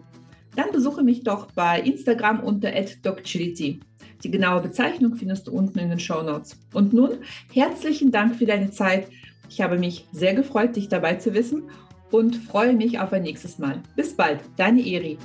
Dann 0.56 0.72
besuche 0.72 1.04
mich 1.04 1.24
doch 1.24 1.52
bei 1.52 1.80
Instagram 1.82 2.42
unter 2.42 2.72
@docchility. 3.04 3.80
Die 4.24 4.32
genaue 4.32 4.62
Bezeichnung 4.62 5.16
findest 5.16 5.48
du 5.48 5.52
unten 5.52 5.80
in 5.80 5.90
den 5.90 6.00
Show 6.00 6.22
Notes. 6.24 6.58
Und 6.74 6.94
nun 6.94 7.20
herzlichen 7.54 8.12
Dank 8.12 8.36
für 8.36 8.46
deine 8.46 8.72
Zeit. 8.72 9.08
Ich 9.50 9.62
habe 9.62 9.78
mich 9.78 10.08
sehr 10.12 10.34
gefreut, 10.34 10.76
dich 10.76 10.90
dabei 10.90 11.16
zu 11.16 11.34
wissen 11.34 11.70
und 12.12 12.36
freue 12.36 12.74
mich 12.74 13.00
auf 13.00 13.14
ein 13.14 13.24
nächstes 13.24 13.58
Mal. 13.58 13.80
Bis 13.96 14.16
bald, 14.16 14.40
deine 14.58 14.82
Eri. 14.82 15.18